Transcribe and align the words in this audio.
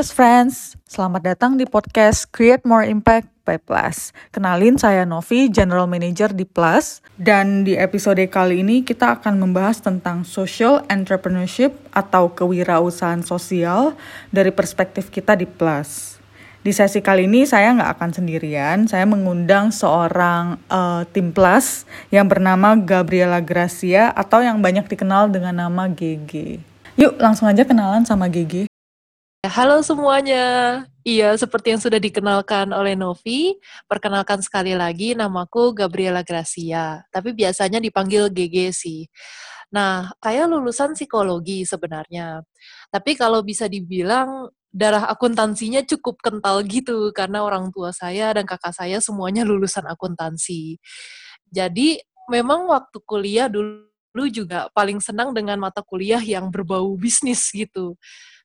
Plus 0.00 0.16
Friends, 0.16 0.80
selamat 0.88 1.36
datang 1.36 1.60
di 1.60 1.68
podcast 1.68 2.24
Create 2.32 2.64
More 2.64 2.88
Impact 2.88 3.28
by 3.44 3.60
Plus. 3.60 4.16
Kenalin 4.32 4.80
saya 4.80 5.04
Novi, 5.04 5.52
General 5.52 5.84
Manager 5.84 6.32
di 6.32 6.48
Plus. 6.48 7.04
Dan 7.20 7.68
di 7.68 7.76
episode 7.76 8.24
kali 8.32 8.64
ini 8.64 8.80
kita 8.80 9.20
akan 9.20 9.36
membahas 9.36 9.84
tentang 9.84 10.24
social 10.24 10.80
entrepreneurship 10.88 11.76
atau 11.92 12.32
kewirausahaan 12.32 13.20
sosial 13.20 13.92
dari 14.32 14.48
perspektif 14.48 15.12
kita 15.12 15.36
di 15.36 15.44
Plus. 15.44 16.16
Di 16.64 16.72
sesi 16.72 17.04
kali 17.04 17.28
ini 17.28 17.44
saya 17.44 17.68
nggak 17.76 18.00
akan 18.00 18.10
sendirian, 18.24 18.88
saya 18.88 19.04
mengundang 19.04 19.68
seorang 19.68 20.56
uh, 20.72 21.04
tim 21.12 21.28
Plus 21.28 21.84
yang 22.08 22.24
bernama 22.24 22.72
Gabriela 22.72 23.44
Gracia 23.44 24.16
atau 24.16 24.40
yang 24.40 24.64
banyak 24.64 24.88
dikenal 24.88 25.28
dengan 25.28 25.68
nama 25.68 25.92
GG. 25.92 26.56
Yuk 26.96 27.20
langsung 27.20 27.52
aja 27.52 27.68
kenalan 27.68 28.08
sama 28.08 28.32
GG. 28.32 28.69
Halo 29.40 29.80
semuanya. 29.80 30.44
Iya, 31.00 31.32
seperti 31.32 31.72
yang 31.72 31.80
sudah 31.80 31.96
dikenalkan 31.96 32.76
oleh 32.76 32.92
Novi, 32.92 33.56
perkenalkan 33.88 34.44
sekali 34.44 34.76
lagi 34.76 35.16
namaku 35.16 35.72
Gabriela 35.72 36.20
Gracia, 36.20 37.00
tapi 37.08 37.32
biasanya 37.32 37.80
dipanggil 37.80 38.28
GG 38.28 38.56
sih. 38.68 39.08
Nah, 39.72 40.12
saya 40.20 40.44
lulusan 40.44 40.92
psikologi 40.92 41.64
sebenarnya. 41.64 42.44
Tapi 42.92 43.16
kalau 43.16 43.40
bisa 43.40 43.64
dibilang 43.64 44.52
darah 44.68 45.08
akuntansinya 45.08 45.88
cukup 45.88 46.20
kental 46.20 46.60
gitu 46.68 47.08
karena 47.16 47.40
orang 47.40 47.72
tua 47.72 47.96
saya 47.96 48.36
dan 48.36 48.44
kakak 48.44 48.76
saya 48.76 49.00
semuanya 49.00 49.48
lulusan 49.48 49.88
akuntansi. 49.88 50.76
Jadi, 51.48 51.96
memang 52.28 52.68
waktu 52.68 53.00
kuliah 53.08 53.48
dulu 53.48 53.88
juga 54.28 54.68
paling 54.76 55.00
senang 55.00 55.32
dengan 55.32 55.56
mata 55.56 55.80
kuliah 55.80 56.20
yang 56.20 56.52
berbau 56.52 56.92
bisnis 56.92 57.48
gitu 57.56 57.96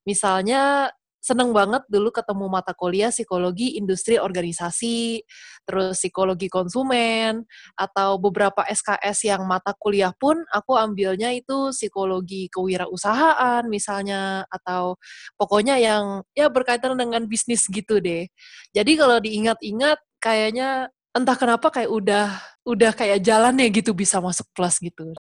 Misalnya 0.08 0.94
seneng 1.26 1.58
banget 1.58 1.82
dulu 1.90 2.14
ketemu 2.14 2.46
mata 2.46 2.78
kuliah 2.78 3.10
psikologi 3.10 3.82
industri 3.82 4.22
organisasi, 4.22 5.26
terus 5.66 5.98
psikologi 5.98 6.54
konsumen, 6.54 7.50
atau 7.74 8.22
beberapa 8.22 8.62
SKS 8.70 9.34
yang 9.34 9.42
mata 9.50 9.74
kuliah 9.74 10.14
pun 10.14 10.38
aku 10.54 10.78
ambilnya 10.78 11.34
itu 11.34 11.74
psikologi 11.74 12.46
kewirausahaan 12.54 13.66
misalnya, 13.66 14.46
atau 14.54 15.02
pokoknya 15.34 15.82
yang 15.82 16.22
ya 16.38 16.46
berkaitan 16.54 16.94
dengan 16.94 17.26
bisnis 17.26 17.66
gitu 17.66 17.98
deh. 17.98 18.30
Jadi 18.78 18.92
kalau 18.94 19.18
diingat-ingat 19.18 19.98
kayaknya 20.22 20.94
entah 21.18 21.38
kenapa 21.40 21.74
kayak 21.74 21.90
udah 21.90 22.28
udah 22.70 22.92
kayak 22.94 23.26
jalannya 23.26 23.66
gitu 23.74 23.98
bisa 23.98 24.22
masuk 24.22 24.46
plus 24.54 24.78
gitu. 24.78 25.18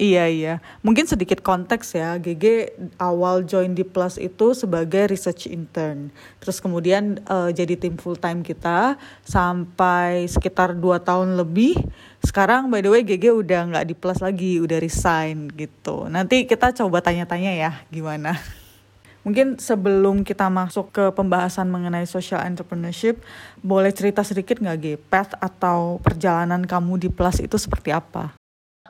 Iya 0.00 0.30
iya, 0.30 0.54
mungkin 0.80 1.04
sedikit 1.04 1.42
konteks 1.44 1.98
ya. 1.98 2.16
GG 2.16 2.76
awal 2.96 3.44
join 3.44 3.74
di 3.76 3.84
Plus 3.84 4.16
itu 4.16 4.54
sebagai 4.56 5.10
research 5.10 5.50
intern, 5.50 6.08
terus 6.40 6.62
kemudian 6.62 7.20
uh, 7.28 7.50
jadi 7.52 7.76
tim 7.76 7.98
full 7.98 8.16
time 8.16 8.40
kita 8.40 8.96
sampai 9.26 10.24
sekitar 10.30 10.78
dua 10.78 11.02
tahun 11.02 11.36
lebih. 11.36 11.76
Sekarang 12.24 12.72
by 12.72 12.80
the 12.80 12.90
way 12.90 13.02
GG 13.04 13.34
udah 13.34 13.60
nggak 13.74 13.86
di 13.90 13.94
Plus 13.98 14.18
lagi, 14.24 14.62
udah 14.62 14.78
resign 14.80 15.52
gitu. 15.52 16.08
Nanti 16.08 16.48
kita 16.48 16.72
coba 16.72 17.04
tanya-tanya 17.04 17.52
ya 17.52 17.72
gimana. 17.92 18.38
Mungkin 19.24 19.56
sebelum 19.56 20.20
kita 20.20 20.52
masuk 20.52 20.92
ke 20.92 21.04
pembahasan 21.16 21.72
mengenai 21.72 22.04
social 22.04 22.44
entrepreneurship, 22.44 23.24
boleh 23.64 23.88
cerita 23.88 24.20
sedikit 24.20 24.60
nggak 24.60 24.78
G, 24.80 24.86
path 25.00 25.32
atau 25.40 25.96
perjalanan 26.00 26.60
kamu 26.64 27.00
di 27.00 27.08
Plus 27.08 27.40
itu 27.40 27.56
seperti 27.56 27.88
apa? 27.88 28.43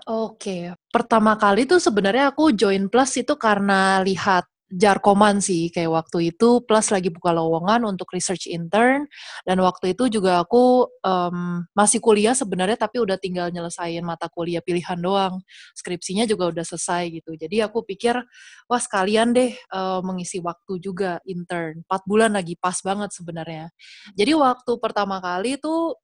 Oke, 0.05 0.69
pertama 0.93 1.33
kali 1.41 1.65
tuh 1.65 1.81
sebenarnya 1.81 2.29
aku 2.29 2.53
join 2.53 2.93
Plus 2.93 3.17
itu 3.17 3.33
karena 3.41 4.05
lihat 4.05 4.45
Jarkoman 4.69 5.41
sih, 5.41 5.73
kayak 5.73 5.89
waktu 5.93 6.35
itu 6.35 6.61
Plus 6.67 6.93
lagi 6.93 7.09
buka 7.09 7.33
lowongan 7.33 7.89
untuk 7.89 8.13
research 8.13 8.45
intern, 8.51 9.09
dan 9.49 9.57
waktu 9.65 9.97
itu 9.97 10.13
juga 10.13 10.45
aku 10.45 10.85
um, 11.01 11.65
masih 11.73 12.05
kuliah 12.05 12.37
sebenarnya, 12.37 12.77
tapi 12.77 13.01
udah 13.01 13.17
tinggal 13.17 13.49
nyelesain 13.49 14.05
mata 14.05 14.29
kuliah 14.29 14.61
pilihan 14.61 14.99
doang. 15.01 15.41
Skripsinya 15.73 16.29
juga 16.29 16.53
udah 16.53 16.65
selesai 16.69 17.09
gitu. 17.09 17.33
Jadi 17.41 17.65
aku 17.65 17.81
pikir, 17.89 18.19
wah 18.69 18.81
sekalian 18.83 19.33
deh 19.33 19.57
uh, 19.73 20.05
mengisi 20.05 20.37
waktu 20.45 20.85
juga 20.85 21.17
intern. 21.25 21.81
4 21.89 22.03
bulan 22.05 22.37
lagi 22.37 22.61
pas 22.61 22.77
banget 22.85 23.09
sebenarnya. 23.15 23.73
Jadi 24.19 24.33
waktu 24.37 24.73
pertama 24.85 25.17
kali 25.25 25.57
tuh 25.57 25.97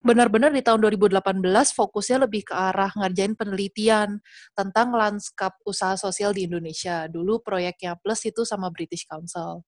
benar-benar 0.00 0.48
di 0.48 0.64
tahun 0.64 0.80
2018 0.80 1.44
fokusnya 1.76 2.24
lebih 2.24 2.48
ke 2.48 2.54
arah 2.56 2.88
ngerjain 2.96 3.36
penelitian 3.36 4.20
tentang 4.56 4.96
lanskap 4.96 5.56
usaha 5.68 5.94
sosial 6.00 6.32
di 6.32 6.48
Indonesia. 6.48 7.04
Dulu 7.06 7.44
proyeknya 7.44 8.00
Plus 8.00 8.24
itu 8.24 8.48
sama 8.48 8.72
British 8.72 9.04
Council. 9.04 9.62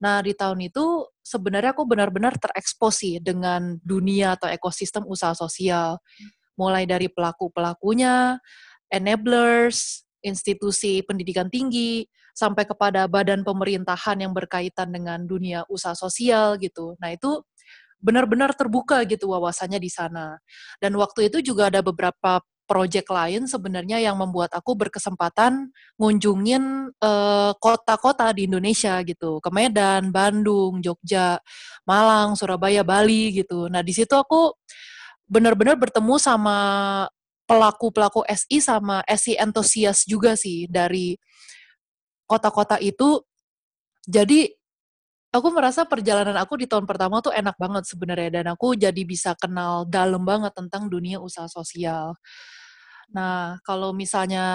Nah, 0.00 0.20
di 0.24 0.32
tahun 0.36 0.68
itu 0.68 1.08
sebenarnya 1.24 1.76
aku 1.76 1.84
benar-benar 1.88 2.36
terekspos 2.36 3.04
sih 3.04 3.20
dengan 3.20 3.76
dunia 3.80 4.36
atau 4.36 4.48
ekosistem 4.48 5.04
usaha 5.08 5.32
sosial. 5.36 6.00
Mulai 6.56 6.84
dari 6.84 7.08
pelaku-pelakunya, 7.08 8.36
enablers, 8.92 10.04
institusi 10.20 11.00
pendidikan 11.04 11.48
tinggi, 11.48 12.04
sampai 12.40 12.64
kepada 12.64 13.04
badan 13.04 13.44
pemerintahan 13.44 14.16
yang 14.24 14.32
berkaitan 14.32 14.88
dengan 14.88 15.24
dunia 15.28 15.68
usaha 15.68 15.92
sosial 15.92 16.56
gitu. 16.56 16.96
Nah, 16.96 17.12
itu 17.12 17.44
benar-benar 18.00 18.56
terbuka 18.56 19.04
gitu 19.04 19.30
wawasannya 19.30 19.76
di 19.76 19.92
sana. 19.92 20.40
Dan 20.80 20.96
waktu 20.96 21.28
itu 21.28 21.52
juga 21.52 21.68
ada 21.68 21.84
beberapa 21.84 22.40
proyek 22.64 23.10
lain 23.10 23.50
sebenarnya 23.50 23.98
yang 23.98 24.14
membuat 24.14 24.54
aku 24.54 24.78
berkesempatan 24.78 25.74
ngunjungin 25.98 26.94
kota 27.58 27.58
kota-kota 27.58 28.30
di 28.30 28.46
Indonesia 28.46 29.02
gitu, 29.02 29.42
ke 29.42 29.50
Medan, 29.50 30.14
Bandung, 30.14 30.78
Jogja, 30.78 31.42
Malang, 31.82 32.38
Surabaya, 32.38 32.86
Bali 32.86 33.42
gitu. 33.42 33.66
Nah 33.66 33.82
di 33.82 33.90
situ 33.90 34.14
aku 34.14 34.54
benar-benar 35.26 35.74
bertemu 35.74 36.14
sama 36.22 36.56
pelaku-pelaku 37.50 38.22
SI 38.30 38.62
sama 38.62 39.02
SI 39.10 39.34
entusias 39.34 40.06
juga 40.06 40.38
sih 40.38 40.70
dari 40.70 41.18
kota-kota 42.30 42.78
itu. 42.78 43.18
Jadi 44.06 44.46
aku 45.30 45.48
merasa 45.54 45.86
perjalanan 45.86 46.34
aku 46.42 46.58
di 46.58 46.66
tahun 46.66 46.84
pertama 46.86 47.22
tuh 47.22 47.30
enak 47.30 47.54
banget 47.54 47.86
sebenarnya 47.86 48.42
dan 48.42 48.46
aku 48.54 48.74
jadi 48.74 49.02
bisa 49.06 49.38
kenal 49.38 49.86
dalam 49.86 50.26
banget 50.26 50.50
tentang 50.54 50.90
dunia 50.90 51.22
usaha 51.22 51.46
sosial. 51.46 52.18
Nah, 53.10 53.58
kalau 53.66 53.90
misalnya 53.90 54.46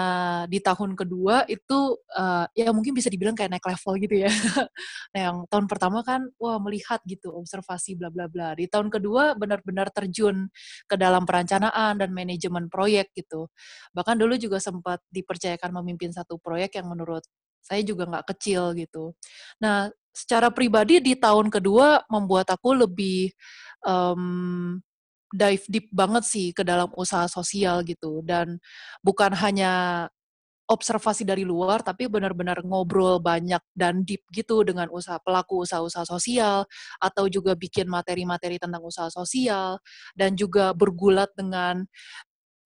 di 0.48 0.64
tahun 0.64 0.96
kedua 0.96 1.44
itu 1.44 2.00
uh, 2.16 2.48
ya 2.56 2.72
mungkin 2.72 2.96
bisa 2.96 3.12
dibilang 3.12 3.36
kayak 3.36 3.52
naik 3.52 3.66
level 3.68 3.92
gitu 4.00 4.16
ya. 4.24 4.32
nah, 5.12 5.20
yang 5.20 5.36
tahun 5.52 5.68
pertama 5.68 6.00
kan 6.00 6.24
wah 6.40 6.56
melihat 6.56 7.04
gitu, 7.04 7.36
observasi 7.36 8.00
bla 8.00 8.08
bla 8.08 8.32
bla. 8.32 8.56
Di 8.56 8.64
tahun 8.64 8.88
kedua 8.88 9.36
benar-benar 9.36 9.92
terjun 9.92 10.48
ke 10.88 10.96
dalam 10.96 11.28
perencanaan 11.28 12.00
dan 12.00 12.10
manajemen 12.16 12.72
proyek 12.72 13.12
gitu. 13.12 13.52
Bahkan 13.92 14.16
dulu 14.16 14.40
juga 14.40 14.56
sempat 14.56 15.04
dipercayakan 15.12 15.76
memimpin 15.84 16.16
satu 16.16 16.40
proyek 16.40 16.80
yang 16.80 16.88
menurut 16.88 17.28
saya 17.60 17.84
juga 17.84 18.08
nggak 18.08 18.26
kecil 18.32 18.72
gitu. 18.72 19.12
Nah, 19.60 19.92
secara 20.16 20.48
pribadi 20.48 21.04
di 21.04 21.12
tahun 21.12 21.52
kedua 21.52 22.08
membuat 22.08 22.48
aku 22.48 22.72
lebih 22.72 23.36
um, 23.84 24.80
dive 25.28 25.66
deep 25.68 25.92
banget 25.92 26.24
sih 26.24 26.56
ke 26.56 26.64
dalam 26.64 26.88
usaha 26.96 27.28
sosial 27.28 27.84
gitu. 27.84 28.24
Dan 28.24 28.56
bukan 29.04 29.36
hanya 29.36 30.06
observasi 30.66 31.22
dari 31.22 31.46
luar 31.46 31.78
tapi 31.86 32.10
benar-benar 32.10 32.58
ngobrol 32.66 33.22
banyak 33.22 33.62
dan 33.70 34.02
deep 34.02 34.26
gitu 34.34 34.66
dengan 34.66 34.90
usaha 34.90 35.22
pelaku 35.22 35.62
usaha-usaha 35.62 36.02
sosial 36.02 36.66
atau 36.98 37.30
juga 37.30 37.54
bikin 37.54 37.86
materi-materi 37.86 38.58
tentang 38.58 38.82
usaha 38.82 39.06
sosial 39.06 39.78
dan 40.18 40.34
juga 40.34 40.74
bergulat 40.74 41.30
dengan 41.38 41.86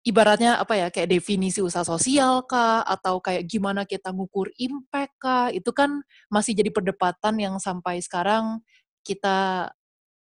ibaratnya 0.05 0.61
apa 0.61 0.77
ya 0.77 0.87
kayak 0.93 1.17
definisi 1.17 1.65
usaha 1.65 1.83
sosial 1.83 2.45
kah 2.45 2.85
atau 2.85 3.19
kayak 3.25 3.49
gimana 3.49 3.89
kita 3.89 4.12
ngukur 4.12 4.53
impact 4.61 5.17
kah 5.17 5.49
itu 5.49 5.73
kan 5.73 6.05
masih 6.29 6.53
jadi 6.53 6.69
perdebatan 6.69 7.41
yang 7.41 7.56
sampai 7.56 8.05
sekarang 8.05 8.61
kita 9.01 9.73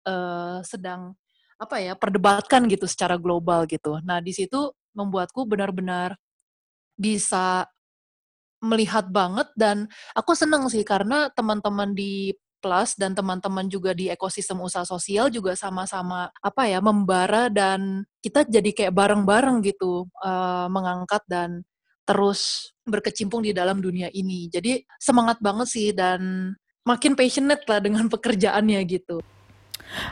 uh, 0.04 0.60
sedang 0.60 1.16
apa 1.56 1.80
ya 1.80 1.96
perdebatkan 1.96 2.68
gitu 2.68 2.84
secara 2.84 3.16
global 3.16 3.64
gitu. 3.64 3.96
Nah 4.04 4.20
di 4.20 4.34
situ 4.36 4.74
membuatku 4.92 5.48
benar-benar 5.48 6.20
bisa 6.98 7.64
melihat 8.62 9.08
banget 9.10 9.48
dan 9.58 9.88
aku 10.14 10.36
seneng 10.38 10.68
sih 10.70 10.84
karena 10.86 11.32
teman-teman 11.34 11.96
di 11.96 12.30
Plus 12.62 12.94
dan 12.94 13.18
teman-teman 13.18 13.66
juga 13.66 13.90
di 13.90 14.06
ekosistem 14.06 14.62
usaha 14.62 14.86
sosial 14.86 15.26
juga 15.34 15.58
sama-sama 15.58 16.30
apa 16.38 16.70
ya 16.70 16.78
membara 16.78 17.50
dan 17.50 18.06
kita 18.22 18.46
jadi 18.46 18.70
kayak 18.70 18.94
bareng-bareng 18.94 19.66
gitu 19.66 20.06
uh, 20.22 20.70
mengangkat 20.70 21.26
dan 21.26 21.66
terus 22.06 22.70
berkecimpung 22.86 23.42
di 23.42 23.50
dalam 23.50 23.82
dunia 23.82 24.06
ini. 24.14 24.46
Jadi 24.46 24.86
semangat 25.02 25.42
banget 25.42 25.66
sih 25.66 25.90
dan 25.90 26.54
makin 26.86 27.18
passionate 27.18 27.66
lah 27.66 27.82
dengan 27.82 28.06
pekerjaannya 28.06 28.78
gitu. 28.86 29.18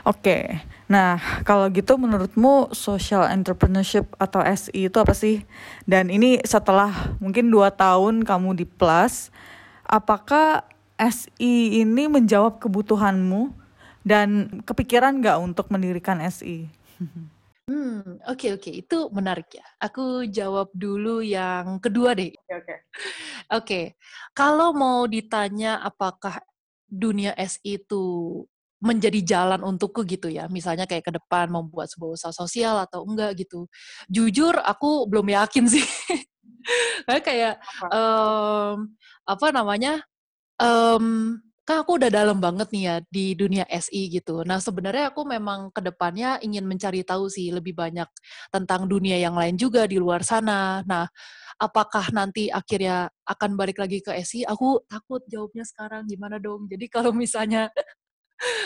Oke, 0.05 0.61
nah 0.85 1.17
kalau 1.41 1.65
gitu 1.73 1.97
menurutmu 1.97 2.69
social 2.69 3.25
entrepreneurship 3.25 4.13
atau 4.21 4.45
SI 4.45 4.85
itu 4.87 4.97
apa 5.01 5.17
sih? 5.17 5.41
Dan 5.89 6.13
ini 6.13 6.37
setelah 6.45 7.17
mungkin 7.17 7.49
dua 7.49 7.73
tahun 7.73 8.21
kamu 8.21 8.61
di 8.61 8.65
Plus, 8.69 9.33
apakah 9.89 10.61
SI 11.01 11.81
ini 11.81 12.05
menjawab 12.05 12.61
kebutuhanmu 12.61 13.49
dan 14.05 14.61
kepikiran 14.61 15.17
nggak 15.17 15.37
untuk 15.41 15.65
mendirikan 15.73 16.21
SI? 16.21 16.69
Hmm, 17.65 18.21
oke 18.29 18.57
oke, 18.61 18.69
itu 18.69 18.97
menarik 19.09 19.49
ya. 19.57 19.65
Aku 19.81 20.27
jawab 20.29 20.69
dulu 20.77 21.25
yang 21.25 21.81
kedua 21.81 22.13
deh. 22.13 22.29
Oke 22.29 22.53
oke. 22.53 22.75
Oke, 23.51 23.81
kalau 24.37 24.75
mau 24.77 25.09
ditanya 25.09 25.81
apakah 25.81 26.37
dunia 26.85 27.33
SI 27.39 27.81
itu 27.81 28.03
menjadi 28.81 29.21
jalan 29.21 29.61
untukku 29.61 30.01
gitu 30.09 30.27
ya, 30.27 30.49
misalnya 30.49 30.89
kayak 30.89 31.05
ke 31.05 31.13
depan 31.13 31.53
membuat 31.53 31.89
sebuah 31.93 32.17
usaha 32.17 32.33
sosial 32.33 32.81
atau 32.81 33.05
enggak 33.05 33.37
gitu. 33.45 33.69
Jujur 34.09 34.57
aku 34.57 35.05
belum 35.05 35.29
yakin 35.29 35.69
sih. 35.69 35.85
kayak 37.27 37.61
um, 37.93 38.89
apa 39.25 39.47
namanya? 39.53 40.01
Um, 40.61 41.41
kan 41.61 41.85
aku 41.85 42.01
udah 42.01 42.09
dalam 42.09 42.41
banget 42.41 42.73
nih 42.73 42.83
ya 42.83 42.95
di 43.07 43.25
dunia 43.37 43.65
SI 43.69 44.09
gitu. 44.09 44.41
Nah 44.41 44.57
sebenarnya 44.57 45.13
aku 45.13 45.21
memang 45.25 45.69
ke 45.69 45.81
depannya 45.81 46.41
ingin 46.41 46.65
mencari 46.65 47.05
tahu 47.05 47.29
sih 47.29 47.53
lebih 47.53 47.77
banyak 47.77 48.09
tentang 48.49 48.89
dunia 48.89 49.15
yang 49.21 49.37
lain 49.37 49.55
juga 49.55 49.85
di 49.85 50.01
luar 50.01 50.25
sana. 50.25 50.81
Nah 50.89 51.05
apakah 51.61 52.09
nanti 52.11 52.49
akhirnya 52.49 53.13
akan 53.23 53.53
balik 53.53 53.77
lagi 53.77 54.01
ke 54.01 54.11
SI? 54.25 54.41
Aku 54.49 54.81
takut 54.89 55.21
jawabnya 55.29 55.61
sekarang 55.61 56.09
gimana 56.09 56.41
dong. 56.41 56.65
Jadi 56.65 56.85
kalau 56.95 57.13
misalnya 57.13 57.69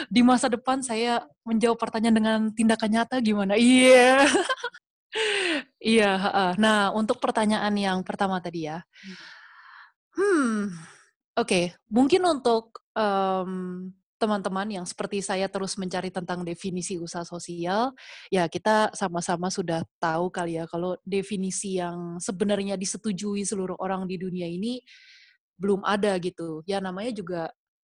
di 0.07 0.23
masa 0.23 0.47
depan 0.47 0.79
saya 0.79 1.27
menjawab 1.43 1.75
pertanyaan 1.75 2.15
dengan 2.15 2.39
tindakan 2.55 2.89
nyata 2.95 3.19
gimana? 3.19 3.53
Iya. 3.59 4.23
Yeah. 4.23 4.23
iya. 5.99 6.11
Nah 6.55 6.95
untuk 6.95 7.19
pertanyaan 7.19 7.75
yang 7.75 7.99
pertama 8.07 8.39
tadi 8.39 8.71
ya. 8.71 8.87
Hmm. 10.15 10.94
Oke, 11.35 11.51
okay. 11.51 11.65
mungkin 11.91 12.23
untuk 12.23 12.79
um, 12.95 13.91
teman-teman 14.15 14.71
yang 14.71 14.85
seperti 14.87 15.19
saya 15.19 15.51
terus 15.51 15.75
mencari 15.75 16.07
tentang 16.07 16.47
definisi 16.47 16.95
usaha 16.95 17.27
sosial, 17.27 17.91
ya 18.31 18.47
kita 18.47 18.95
sama-sama 18.95 19.51
sudah 19.51 19.83
tahu 19.99 20.31
kali 20.31 20.55
ya 20.55 20.63
kalau 20.63 20.95
definisi 21.03 21.75
yang 21.75 22.23
sebenarnya 22.23 22.79
disetujui 22.79 23.43
seluruh 23.43 23.75
orang 23.83 24.07
di 24.07 24.15
dunia 24.15 24.47
ini 24.47 24.79
belum 25.59 25.83
ada 25.83 26.15
gitu. 26.23 26.63
Ya 26.63 26.79
namanya 26.79 27.11
juga 27.11 27.41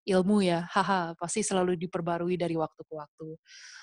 ilmu 0.07 0.47
ya, 0.47 0.63
haha, 0.71 1.11
pasti 1.19 1.43
selalu 1.43 1.75
diperbarui 1.75 2.39
dari 2.39 2.55
waktu 2.55 2.81
ke 2.87 2.93
waktu. 2.95 3.35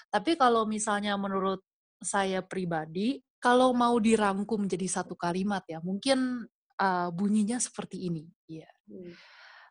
Tapi 0.09 0.41
kalau 0.41 0.64
misalnya 0.64 1.12
menurut 1.21 1.61
saya 2.00 2.41
pribadi, 2.41 3.21
kalau 3.37 3.76
mau 3.76 4.00
dirangkum 4.00 4.64
jadi 4.64 4.88
satu 4.88 5.12
kalimat 5.12 5.61
ya, 5.69 5.85
mungkin 5.85 6.49
uh, 6.81 7.12
bunyinya 7.12 7.61
seperti 7.61 8.09
ini. 8.09 8.25
Ya. 8.49 8.73
Hmm 8.88 9.12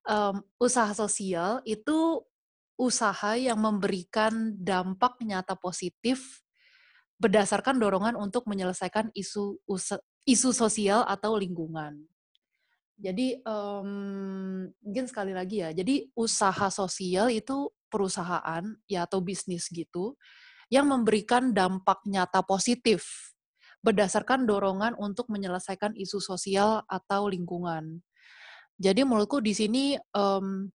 um, 0.07 0.41
usaha 0.57 0.89
sosial 0.95 1.59
itu 1.67 2.23
usaha 2.79 3.35
yang 3.35 3.59
memberikan 3.59 4.55
dampak 4.55 5.19
nyata 5.21 5.53
positif 5.59 6.41
berdasarkan 7.17 7.81
dorongan 7.81 8.13
untuk 8.15 8.45
menyelesaikan 8.45 9.09
isu 9.17 9.57
isu 10.25 10.49
sosial 10.53 11.01
atau 11.05 11.35
lingkungan. 11.35 12.05
Jadi 12.97 13.41
um, 13.45 14.65
mungkin 14.81 15.05
sekali 15.05 15.33
lagi 15.33 15.61
ya, 15.61 15.69
jadi 15.69 16.09
usaha 16.17 16.69
sosial 16.73 17.29
itu 17.29 17.69
perusahaan 17.93 18.65
ya 18.89 19.05
atau 19.05 19.21
bisnis 19.21 19.69
gitu 19.69 20.17
yang 20.67 20.89
memberikan 20.89 21.53
dampak 21.53 22.03
nyata 22.09 22.43
positif 22.43 23.33
berdasarkan 23.85 24.43
dorongan 24.49 24.97
untuk 24.97 25.29
menyelesaikan 25.29 25.93
isu 25.95 26.19
sosial 26.19 26.83
atau 26.89 27.29
lingkungan. 27.29 28.01
Jadi 28.77 29.01
menurutku 29.01 29.41
di 29.41 29.57
sini 29.57 29.97
um, 30.13 30.69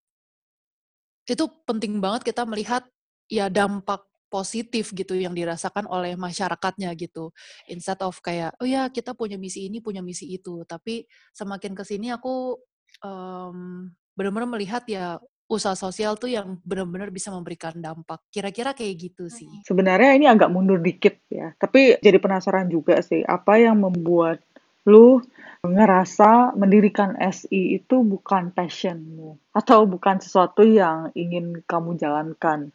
itu 1.22 1.44
penting 1.62 2.02
banget 2.02 2.34
kita 2.34 2.42
melihat 2.42 2.82
ya 3.30 3.46
dampak 3.46 4.02
positif 4.32 4.96
gitu 4.96 5.12
yang 5.12 5.36
dirasakan 5.36 5.84
oleh 5.86 6.16
masyarakatnya 6.16 6.88
gitu. 6.96 7.30
Instead 7.68 8.00
of 8.00 8.16
kayak 8.24 8.56
oh 8.58 8.66
ya 8.66 8.88
kita 8.88 9.12
punya 9.12 9.36
misi 9.36 9.68
ini 9.68 9.84
punya 9.84 10.00
misi 10.00 10.24
itu, 10.32 10.64
tapi 10.64 11.04
semakin 11.36 11.76
ke 11.76 11.84
sini 11.84 12.08
aku 12.10 12.56
um, 13.04 13.92
benar-benar 14.16 14.48
melihat 14.56 14.82
ya 14.88 15.20
usaha 15.52 15.76
sosial 15.76 16.16
tuh 16.16 16.32
yang 16.32 16.56
benar-benar 16.64 17.12
bisa 17.12 17.28
memberikan 17.28 17.76
dampak. 17.76 18.24
Kira-kira 18.32 18.72
kayak 18.72 19.12
gitu 19.12 19.28
sih. 19.28 19.52
Sebenarnya 19.68 20.16
ini 20.16 20.24
agak 20.24 20.48
mundur 20.48 20.80
dikit 20.80 21.20
ya, 21.28 21.52
tapi 21.60 22.00
jadi 22.00 22.16
penasaran 22.16 22.72
juga 22.72 23.04
sih 23.04 23.20
apa 23.20 23.60
yang 23.60 23.84
membuat 23.84 24.40
lu 24.86 25.22
ngerasa 25.62 26.58
mendirikan 26.58 27.14
SI 27.22 27.78
itu 27.78 28.02
bukan 28.02 28.50
passionmu 28.50 29.38
atau 29.54 29.86
bukan 29.86 30.18
sesuatu 30.18 30.66
yang 30.66 31.14
ingin 31.14 31.62
kamu 31.70 31.94
jalankan? 31.94 32.74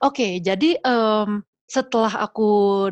Oke, 0.00 0.40
jadi 0.40 0.80
um, 0.86 1.44
setelah 1.68 2.24
aku 2.24 2.88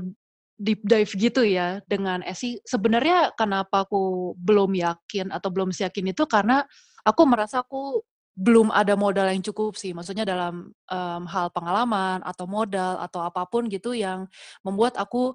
deep 0.61 0.85
dive 0.85 1.13
gitu 1.17 1.45
ya 1.45 1.81
dengan 1.89 2.21
SI, 2.29 2.61
sebenarnya 2.65 3.33
kenapa 3.37 3.89
aku 3.89 4.35
belum 4.37 4.77
yakin 4.77 5.33
atau 5.33 5.49
belum 5.49 5.73
yakin 5.73 6.13
itu 6.13 6.25
karena 6.29 6.65
aku 7.05 7.23
merasa 7.25 7.65
aku 7.65 8.05
belum 8.37 8.69
ada 8.69 8.93
modal 9.01 9.33
yang 9.33 9.41
cukup 9.41 9.81
sih, 9.81 9.97
maksudnya 9.97 10.29
dalam 10.29 10.69
um, 10.93 11.23
hal 11.25 11.49
pengalaman 11.57 12.21
atau 12.21 12.45
modal 12.45 13.01
atau 13.01 13.25
apa 13.25 13.49
pun 13.49 13.65
gitu 13.73 13.97
yang 13.97 14.29
membuat 14.61 15.01
aku 15.01 15.33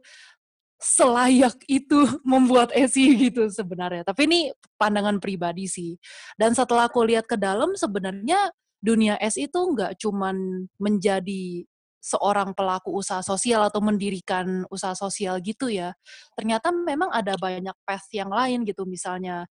selayak 0.81 1.62
itu 1.69 2.01
membuat 2.25 2.74
esi 2.74 3.13
gitu 3.16 3.48
sebenarnya. 3.48 4.01
Tapi 4.01 4.25
ini 4.25 4.39
pandangan 4.81 5.22
pribadi 5.22 5.69
sih. 5.69 5.94
Dan 6.33 6.57
setelah 6.57 6.89
aku 6.89 7.06
lihat 7.06 7.30
ke 7.30 7.38
dalam 7.38 7.78
sebenarnya 7.78 8.50
dunia 8.81 9.16
S 9.22 9.38
itu 9.38 9.62
nggak 9.62 10.01
cuman 10.01 10.66
menjadi 10.81 11.63
seorang 12.01 12.57
pelaku 12.57 12.98
usaha 12.98 13.22
sosial 13.22 13.69
atau 13.69 13.78
mendirikan 13.78 14.66
usaha 14.74 14.98
sosial 14.98 15.38
gitu 15.45 15.69
ya. 15.69 15.94
Ternyata 16.33 16.74
memang 16.74 17.13
ada 17.13 17.38
banyak 17.38 17.78
path 17.86 18.10
yang 18.10 18.33
lain 18.33 18.66
gitu 18.66 18.89
misalnya 18.89 19.45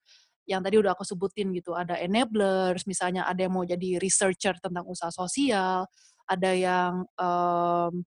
yang 0.51 0.67
tadi 0.67 0.83
udah 0.83 0.99
aku 0.99 1.07
sebutin 1.07 1.55
gitu 1.55 1.79
ada 1.79 1.95
enablers 1.95 2.83
misalnya 2.83 3.23
ada 3.23 3.47
yang 3.47 3.55
mau 3.55 3.63
jadi 3.63 4.03
researcher 4.03 4.59
tentang 4.59 4.83
usaha 4.83 5.15
sosial 5.15 5.87
ada 6.27 6.51
yang 6.51 7.07
um, 7.15 8.03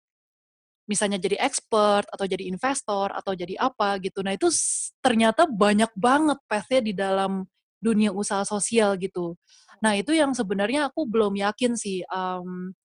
misalnya 0.83 1.15
jadi 1.19 1.39
expert 1.39 2.08
atau 2.12 2.25
jadi 2.27 2.43
investor 2.48 3.12
atau 3.15 3.31
jadi 3.34 3.55
apa 3.60 4.00
gitu. 4.03 4.19
Nah 4.19 4.36
itu 4.36 4.51
ternyata 5.00 5.48
banyak 5.48 5.91
banget 5.96 6.39
path-nya 6.48 6.81
di 6.84 6.93
dalam 6.96 7.48
dunia 7.79 8.12
usaha 8.12 8.43
sosial 8.48 8.96
gitu. 9.00 9.36
Nah 9.84 9.96
itu 10.00 10.15
yang 10.15 10.31
sebenarnya 10.36 10.91
aku 10.91 11.08
belum 11.08 11.36
yakin 11.39 11.75
sih. 11.75 12.03
Um, 12.08 12.75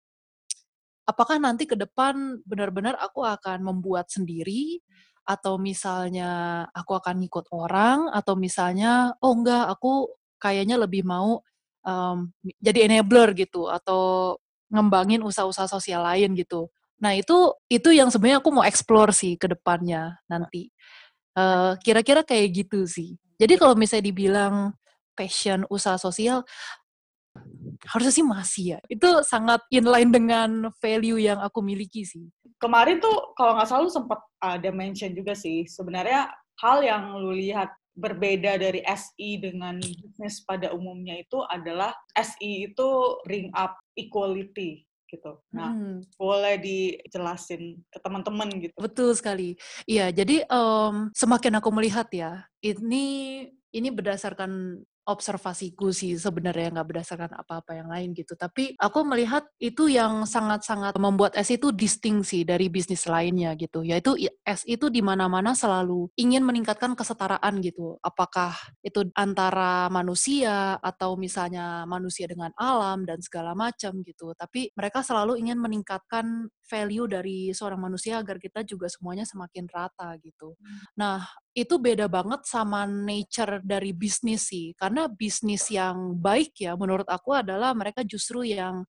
apakah 1.06 1.38
nanti 1.40 1.64
ke 1.64 1.74
depan 1.78 2.42
benar-benar 2.44 2.98
aku 2.98 3.24
akan 3.24 3.64
membuat 3.64 4.10
sendiri 4.12 4.82
atau 5.28 5.60
misalnya 5.60 6.64
aku 6.72 6.96
akan 6.96 7.20
ngikut 7.20 7.52
orang 7.52 8.08
atau 8.12 8.34
misalnya 8.36 9.12
oh 9.20 9.32
enggak 9.36 9.68
aku 9.68 10.08
kayaknya 10.40 10.80
lebih 10.80 11.04
mau 11.04 11.40
um, 11.84 12.32
jadi 12.60 12.88
enabler 12.88 13.36
gitu 13.36 13.68
atau 13.68 14.34
ngembangin 14.68 15.24
usaha-usaha 15.24 15.68
sosial 15.68 16.04
lain 16.04 16.36
gitu. 16.36 16.68
Nah, 16.98 17.14
itu 17.14 17.54
itu 17.70 17.94
yang 17.94 18.10
sebenarnya 18.10 18.42
aku 18.42 18.50
mau 18.50 18.66
explore 18.66 19.14
sih 19.14 19.38
ke 19.38 19.46
depannya 19.50 20.18
nanti. 20.26 20.70
Uh, 21.38 21.78
kira-kira 21.86 22.26
kayak 22.26 22.66
gitu 22.66 22.82
sih. 22.82 23.14
Jadi 23.38 23.54
kalau 23.54 23.78
misalnya 23.78 24.10
dibilang 24.10 24.74
passion 25.14 25.62
usaha 25.70 25.94
sosial, 25.94 26.42
harusnya 27.86 28.14
sih 28.14 28.26
masih 28.26 28.64
ya. 28.74 28.78
Itu 28.90 29.22
sangat 29.22 29.62
inline 29.70 30.10
dengan 30.10 30.50
value 30.82 31.22
yang 31.22 31.38
aku 31.38 31.62
miliki 31.62 32.02
sih. 32.02 32.26
Kemarin 32.58 32.98
tuh 32.98 33.34
kalau 33.38 33.54
nggak 33.54 33.70
salah 33.70 33.86
sempat 33.86 34.18
ada 34.42 34.70
mention 34.74 35.14
juga 35.14 35.38
sih. 35.38 35.62
Sebenarnya 35.70 36.26
hal 36.58 36.82
yang 36.82 37.14
lu 37.22 37.30
lihat 37.30 37.70
berbeda 37.98 38.58
dari 38.58 38.82
SI 38.86 39.42
dengan 39.42 39.78
bisnis 39.78 40.42
pada 40.46 40.70
umumnya 40.70 41.18
itu 41.18 41.42
adalah 41.50 41.94
SI 42.14 42.70
itu 42.70 42.88
bring 43.26 43.50
up 43.54 43.74
equality 43.98 44.86
gitu. 45.08 45.40
Nah, 45.50 45.72
hmm. 45.72 46.04
boleh 46.20 46.60
dijelasin 46.60 47.80
ke 47.88 47.98
teman-teman 47.98 48.48
gitu. 48.60 48.76
Betul 48.76 49.16
sekali. 49.16 49.56
Iya, 49.88 50.12
jadi 50.12 50.44
um, 50.52 51.08
semakin 51.16 51.58
aku 51.58 51.68
melihat 51.72 52.06
ya, 52.12 52.44
ini 52.60 53.48
ini 53.72 53.88
berdasarkan 53.92 54.80
observasiku 55.08 55.88
sih 55.88 56.20
sebenarnya 56.20 56.76
nggak 56.76 56.88
berdasarkan 56.92 57.32
apa-apa 57.32 57.72
yang 57.80 57.88
lain 57.88 58.12
gitu. 58.12 58.36
Tapi 58.36 58.76
aku 58.76 59.00
melihat 59.08 59.48
itu 59.56 59.88
yang 59.88 60.28
sangat-sangat 60.28 61.00
membuat 61.00 61.32
S 61.40 61.48
itu 61.56 61.72
distingsi 61.72 62.44
dari 62.44 62.68
bisnis 62.68 63.08
lainnya 63.08 63.56
gitu. 63.56 63.80
Yaitu 63.80 64.20
S 64.44 64.68
itu 64.68 64.92
di 64.92 65.00
mana-mana 65.00 65.56
selalu 65.56 66.12
ingin 66.20 66.44
meningkatkan 66.44 66.92
kesetaraan 66.92 67.64
gitu. 67.64 67.96
Apakah 68.04 68.52
itu 68.84 69.08
antara 69.16 69.88
manusia 69.88 70.76
atau 70.84 71.16
misalnya 71.16 71.88
manusia 71.88 72.28
dengan 72.28 72.52
alam 72.60 73.08
dan 73.08 73.24
segala 73.24 73.56
macam 73.56 74.04
gitu. 74.04 74.36
Tapi 74.36 74.76
mereka 74.76 75.00
selalu 75.00 75.40
ingin 75.40 75.56
meningkatkan 75.56 76.52
value 76.68 77.08
dari 77.08 77.50
seorang 77.56 77.80
manusia 77.80 78.20
agar 78.20 78.36
kita 78.36 78.60
juga 78.62 78.92
semuanya 78.92 79.24
semakin 79.24 79.64
rata 79.72 80.12
gitu. 80.20 80.52
Hmm. 80.60 80.78
Nah, 81.00 81.18
itu 81.58 81.74
beda 81.82 82.06
banget 82.06 82.46
sama 82.46 82.86
nature 82.86 83.58
dari 83.66 83.90
bisnis 83.90 84.46
sih. 84.54 84.70
Karena 84.78 85.10
bisnis 85.10 85.66
yang 85.74 86.14
baik 86.14 86.54
ya 86.62 86.78
menurut 86.78 87.10
aku 87.10 87.34
adalah 87.34 87.74
mereka 87.74 88.06
justru 88.06 88.46
yang 88.46 88.86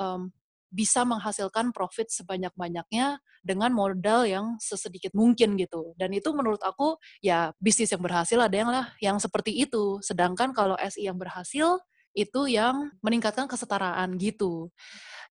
um, 0.00 0.32
bisa 0.72 1.04
menghasilkan 1.06 1.70
profit 1.70 2.10
sebanyak-banyaknya 2.10 3.20
dengan 3.44 3.70
modal 3.70 4.26
yang 4.26 4.58
sesedikit 4.58 5.12
mungkin 5.12 5.54
gitu. 5.60 5.94
Dan 5.94 6.16
itu 6.16 6.32
menurut 6.34 6.60
aku 6.64 6.98
ya 7.20 7.52
bisnis 7.60 7.92
yang 7.92 8.02
berhasil 8.02 8.38
ada 8.40 8.56
yang 8.56 8.70
lah 8.72 8.86
yang 8.98 9.16
seperti 9.20 9.54
itu. 9.54 10.00
Sedangkan 10.00 10.56
kalau 10.56 10.74
SI 10.80 11.06
yang 11.06 11.20
berhasil 11.20 11.78
itu 12.16 12.40
yang 12.48 12.96
meningkatkan 13.04 13.44
kesetaraan 13.44 14.16
gitu. 14.16 14.72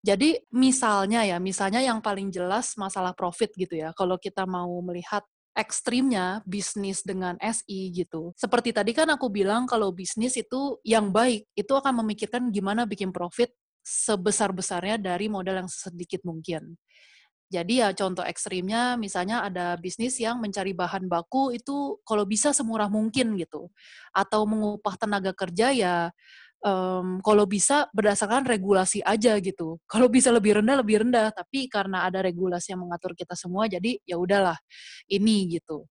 Jadi 0.05 0.37
misalnya 0.53 1.25
ya, 1.25 1.41
misalnya 1.41 1.81
yang 1.81 1.97
paling 1.97 2.29
jelas 2.29 2.77
masalah 2.77 3.17
profit 3.17 3.49
gitu 3.57 3.73
ya. 3.73 3.89
Kalau 3.97 4.21
kita 4.21 4.45
mau 4.45 4.69
melihat 4.85 5.25
ekstrimnya 5.55 6.43
bisnis 6.43 7.01
dengan 7.01 7.39
SI 7.39 7.95
gitu. 7.95 8.35
Seperti 8.35 8.75
tadi 8.75 8.91
kan 8.91 9.07
aku 9.07 9.31
bilang 9.31 9.63
kalau 9.63 9.95
bisnis 9.95 10.35
itu 10.35 10.77
yang 10.83 11.09
baik 11.09 11.47
itu 11.55 11.71
akan 11.71 12.03
memikirkan 12.03 12.51
gimana 12.51 12.83
bikin 12.83 13.15
profit 13.15 13.55
sebesar-besarnya 13.81 14.99
dari 14.99 15.31
modal 15.31 15.63
yang 15.63 15.71
sedikit 15.71 16.21
mungkin. 16.27 16.75
Jadi 17.45 17.77
ya 17.79 17.93
contoh 17.93 18.25
ekstrimnya 18.25 18.97
misalnya 18.97 19.45
ada 19.45 19.77
bisnis 19.77 20.17
yang 20.17 20.41
mencari 20.41 20.73
bahan 20.73 21.05
baku 21.05 21.53
itu 21.53 22.01
kalau 22.01 22.25
bisa 22.25 22.51
semurah 22.51 22.89
mungkin 22.89 23.37
gitu. 23.37 23.69
Atau 24.11 24.49
mengupah 24.49 24.97
tenaga 24.97 25.31
kerja 25.31 25.69
ya 25.71 26.09
um, 26.65 27.21
kalau 27.21 27.45
bisa 27.45 27.85
berdasarkan 27.93 28.49
regulasi 28.49 29.05
aja 29.05 29.37
gitu. 29.37 29.77
Kalau 29.91 30.09
bisa 30.09 30.33
lebih 30.33 30.59
rendah 30.59 30.81
lebih 30.81 31.05
rendah, 31.05 31.29
tapi 31.29 31.69
karena 31.69 32.09
ada 32.09 32.25
regulasi 32.25 32.73
yang 32.73 32.81
mengatur 32.83 33.13
kita 33.13 33.37
semua, 33.37 33.69
jadi 33.69 34.01
ya 34.03 34.17
udahlah 34.17 34.57
ini 35.07 35.61
gitu. 35.61 35.85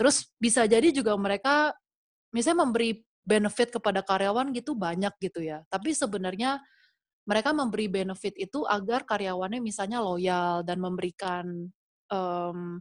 Terus 0.00 0.32
bisa 0.40 0.64
jadi 0.64 0.88
juga 0.90 1.12
mereka 1.20 1.76
misalnya 2.32 2.66
memberi 2.66 3.04
benefit 3.24 3.72
kepada 3.72 4.00
karyawan 4.04 4.50
gitu 4.56 4.72
banyak 4.74 5.12
gitu 5.20 5.44
ya. 5.44 5.62
Tapi 5.68 5.92
sebenarnya 5.92 6.60
mereka 7.24 7.56
memberi 7.56 7.88
benefit 7.88 8.36
itu 8.36 8.68
agar 8.68 9.08
karyawannya 9.08 9.60
misalnya 9.64 10.04
loyal 10.04 10.60
dan 10.60 10.76
memberikan 10.76 11.72
um, 12.12 12.78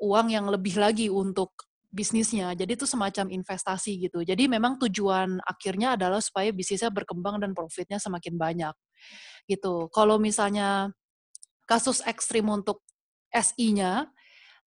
uang 0.00 0.26
yang 0.32 0.50
lebih 0.50 0.74
lagi 0.74 1.06
untuk 1.06 1.54
bisnisnya. 1.90 2.54
Jadi 2.54 2.78
itu 2.78 2.86
semacam 2.86 3.26
investasi 3.34 3.98
gitu. 4.08 4.22
Jadi 4.22 4.46
memang 4.46 4.78
tujuan 4.86 5.42
akhirnya 5.42 5.98
adalah 5.98 6.22
supaya 6.22 6.54
bisnisnya 6.54 6.88
berkembang 6.94 7.42
dan 7.42 7.50
profitnya 7.52 7.98
semakin 7.98 8.34
banyak. 8.38 8.74
Gitu. 9.50 9.90
Kalau 9.90 10.16
misalnya 10.22 10.94
kasus 11.66 12.02
ekstrim 12.06 12.46
untuk 12.46 12.86
SI-nya, 13.34 14.06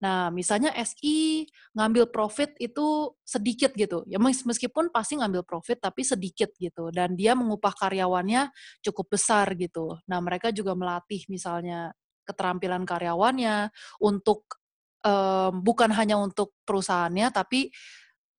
nah 0.03 0.27
misalnya 0.27 0.75
SI 0.75 1.47
ngambil 1.75 2.11
profit 2.11 2.59
itu 2.59 3.15
sedikit 3.23 3.71
gitu. 3.75 4.03
Ya 4.07 4.19
meskipun 4.19 4.91
pasti 4.91 5.15
ngambil 5.15 5.47
profit 5.47 5.79
tapi 5.79 6.03
sedikit 6.03 6.51
gitu 6.59 6.91
dan 6.91 7.15
dia 7.15 7.35
mengupah 7.39 7.71
karyawannya 7.71 8.51
cukup 8.83 9.15
besar 9.15 9.55
gitu. 9.55 9.95
Nah, 10.11 10.19
mereka 10.19 10.51
juga 10.51 10.75
melatih 10.75 11.23
misalnya 11.31 11.95
keterampilan 12.27 12.87
karyawannya 12.87 13.71
untuk 13.99 14.62
um, 15.03 15.61
bukan 15.61 15.91
hanya 15.93 16.17
untuk 16.17 16.55
perusahaannya 16.65 17.29
tapi 17.29 17.69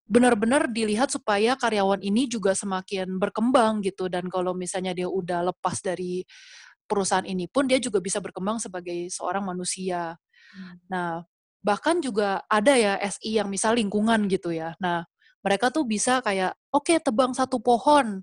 benar-benar 0.04 0.68
dilihat 0.68 1.08
supaya 1.08 1.56
karyawan 1.56 2.04
ini 2.04 2.28
juga 2.28 2.52
semakin 2.52 3.16
berkembang 3.16 3.80
gitu 3.80 4.12
dan 4.12 4.28
kalau 4.28 4.52
misalnya 4.52 4.92
dia 4.92 5.08
udah 5.08 5.48
lepas 5.48 5.80
dari 5.80 6.20
perusahaan 6.84 7.24
ini 7.24 7.48
pun 7.48 7.64
dia 7.64 7.80
juga 7.80 8.04
bisa 8.04 8.20
berkembang 8.20 8.60
sebagai 8.60 9.08
seorang 9.08 9.48
manusia. 9.48 10.20
Hmm. 10.52 10.76
Nah, 10.92 11.10
bahkan 11.64 12.04
juga 12.04 12.44
ada 12.52 12.76
ya 12.76 13.00
SI 13.00 13.40
yang 13.40 13.48
misal 13.48 13.80
lingkungan 13.80 14.28
gitu 14.28 14.52
ya. 14.52 14.76
Nah, 14.76 15.08
mereka 15.40 15.72
tuh 15.72 15.88
bisa 15.88 16.20
kayak 16.20 16.52
oke 16.68 16.84
okay, 16.84 17.00
tebang 17.00 17.32
satu 17.32 17.56
pohon 17.56 18.20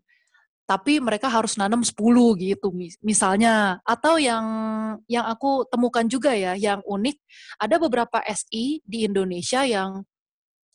tapi 0.72 1.04
mereka 1.04 1.28
harus 1.28 1.60
nanam 1.60 1.84
10 1.84 2.00
gitu 2.40 2.72
misalnya. 3.04 3.84
Atau 3.84 4.16
yang 4.24 4.46
yang 5.12 5.28
aku 5.28 5.68
temukan 5.68 6.08
juga 6.08 6.32
ya 6.32 6.56
yang 6.56 6.80
unik 6.88 7.20
ada 7.60 7.76
beberapa 7.76 8.24
SI 8.24 8.80
di 8.88 9.04
Indonesia 9.04 9.68
yang 9.68 10.00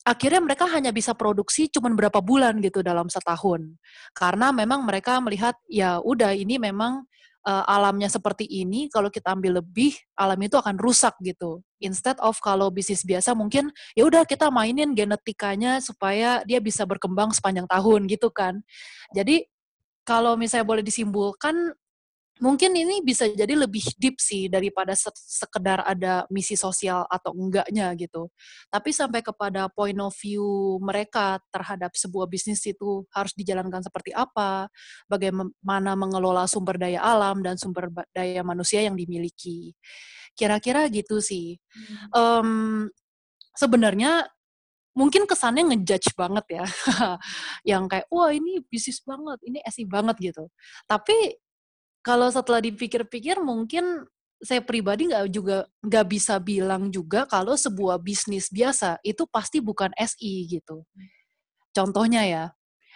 akhirnya 0.05 0.37
mereka 0.45 0.69
hanya 0.69 0.93
bisa 0.93 1.17
produksi 1.17 1.65
cuma 1.73 1.89
berapa 1.97 2.21
bulan 2.21 2.61
gitu 2.61 2.85
dalam 2.85 3.09
setahun. 3.09 3.73
Karena 4.13 4.53
memang 4.53 4.85
mereka 4.85 5.17
melihat 5.17 5.57
ya 5.65 5.97
udah 6.05 6.37
ini 6.37 6.61
memang 6.61 7.01
uh, 7.41 7.65
alamnya 7.65 8.05
seperti 8.05 8.45
ini 8.45 8.93
kalau 8.93 9.09
kita 9.09 9.33
ambil 9.33 9.65
lebih 9.65 9.97
alam 10.13 10.37
itu 10.45 10.61
akan 10.61 10.77
rusak 10.77 11.17
gitu. 11.25 11.65
Instead 11.81 12.21
of 12.21 12.37
kalau 12.37 12.69
bisnis 12.69 13.01
biasa 13.01 13.33
mungkin 13.33 13.73
ya 13.97 14.05
udah 14.05 14.29
kita 14.29 14.53
mainin 14.53 14.93
genetikanya 14.93 15.81
supaya 15.81 16.45
dia 16.45 16.61
bisa 16.61 16.85
berkembang 16.85 17.33
sepanjang 17.33 17.65
tahun 17.65 18.05
gitu 18.05 18.29
kan. 18.29 18.61
Jadi 19.17 19.56
kalau 20.07 20.39
misalnya 20.39 20.63
boleh 20.63 20.83
disimpulkan 20.87 21.75
mungkin 22.37 22.69
ini 22.77 23.01
bisa 23.01 23.25
jadi 23.27 23.57
lebih 23.57 23.81
deep 23.97 24.21
sih 24.21 24.45
daripada 24.45 24.93
sekedar 25.17 25.81
ada 25.81 26.23
misi 26.29 26.53
sosial 26.53 27.03
atau 27.09 27.33
enggaknya 27.33 27.91
gitu. 27.97 28.29
Tapi 28.69 28.93
sampai 28.93 29.25
kepada 29.25 29.67
point 29.73 29.97
of 29.97 30.13
view 30.21 30.77
mereka 30.79 31.41
terhadap 31.49 31.97
sebuah 31.97 32.29
bisnis 32.29 32.61
itu 32.69 33.03
harus 33.09 33.33
dijalankan 33.33 33.81
seperti 33.81 34.13
apa, 34.13 34.69
bagaimana 35.09 35.97
mengelola 35.97 36.45
sumber 36.45 36.77
daya 36.77 37.01
alam 37.01 37.41
dan 37.41 37.57
sumber 37.57 37.89
daya 38.13 38.45
manusia 38.45 38.85
yang 38.85 38.93
dimiliki. 38.93 39.73
Kira-kira 40.37 40.85
gitu 40.93 41.17
sih. 41.19 41.57
Hmm. 42.13 42.13
Um, 42.13 42.49
Sebenarnya 43.57 44.29
mungkin 44.97 45.29
kesannya 45.29 45.69
ngejudge 45.69 46.17
banget 46.17 46.45
ya. 46.57 46.65
Yang 47.77 47.83
kayak 47.93 48.07
wah 48.09 48.33
ini 48.33 48.65
bisnis 48.65 48.97
banget 49.05 49.37
ini 49.45 49.61
esi 49.61 49.85
banget 49.85 50.17
gitu. 50.33 50.49
Tapi 50.89 51.37
kalau 52.01 52.33
setelah 52.33 52.57
dipikir-pikir 52.65 53.37
mungkin 53.37 54.09
saya 54.41 54.61
pribadi 54.61 55.09
nggak 55.09 55.25
juga 55.29 55.69
nggak 55.85 56.05
bisa 56.09 56.37
bilang 56.41 56.89
juga 56.93 57.25
kalau 57.29 57.53
sebuah 57.57 58.01
bisnis 58.01 58.49
biasa 58.49 58.97
itu 59.05 59.29
pasti 59.29 59.61
bukan 59.61 59.93
SI 59.93 60.49
gitu. 60.49 60.81
Contohnya 61.73 62.25
ya 62.25 62.43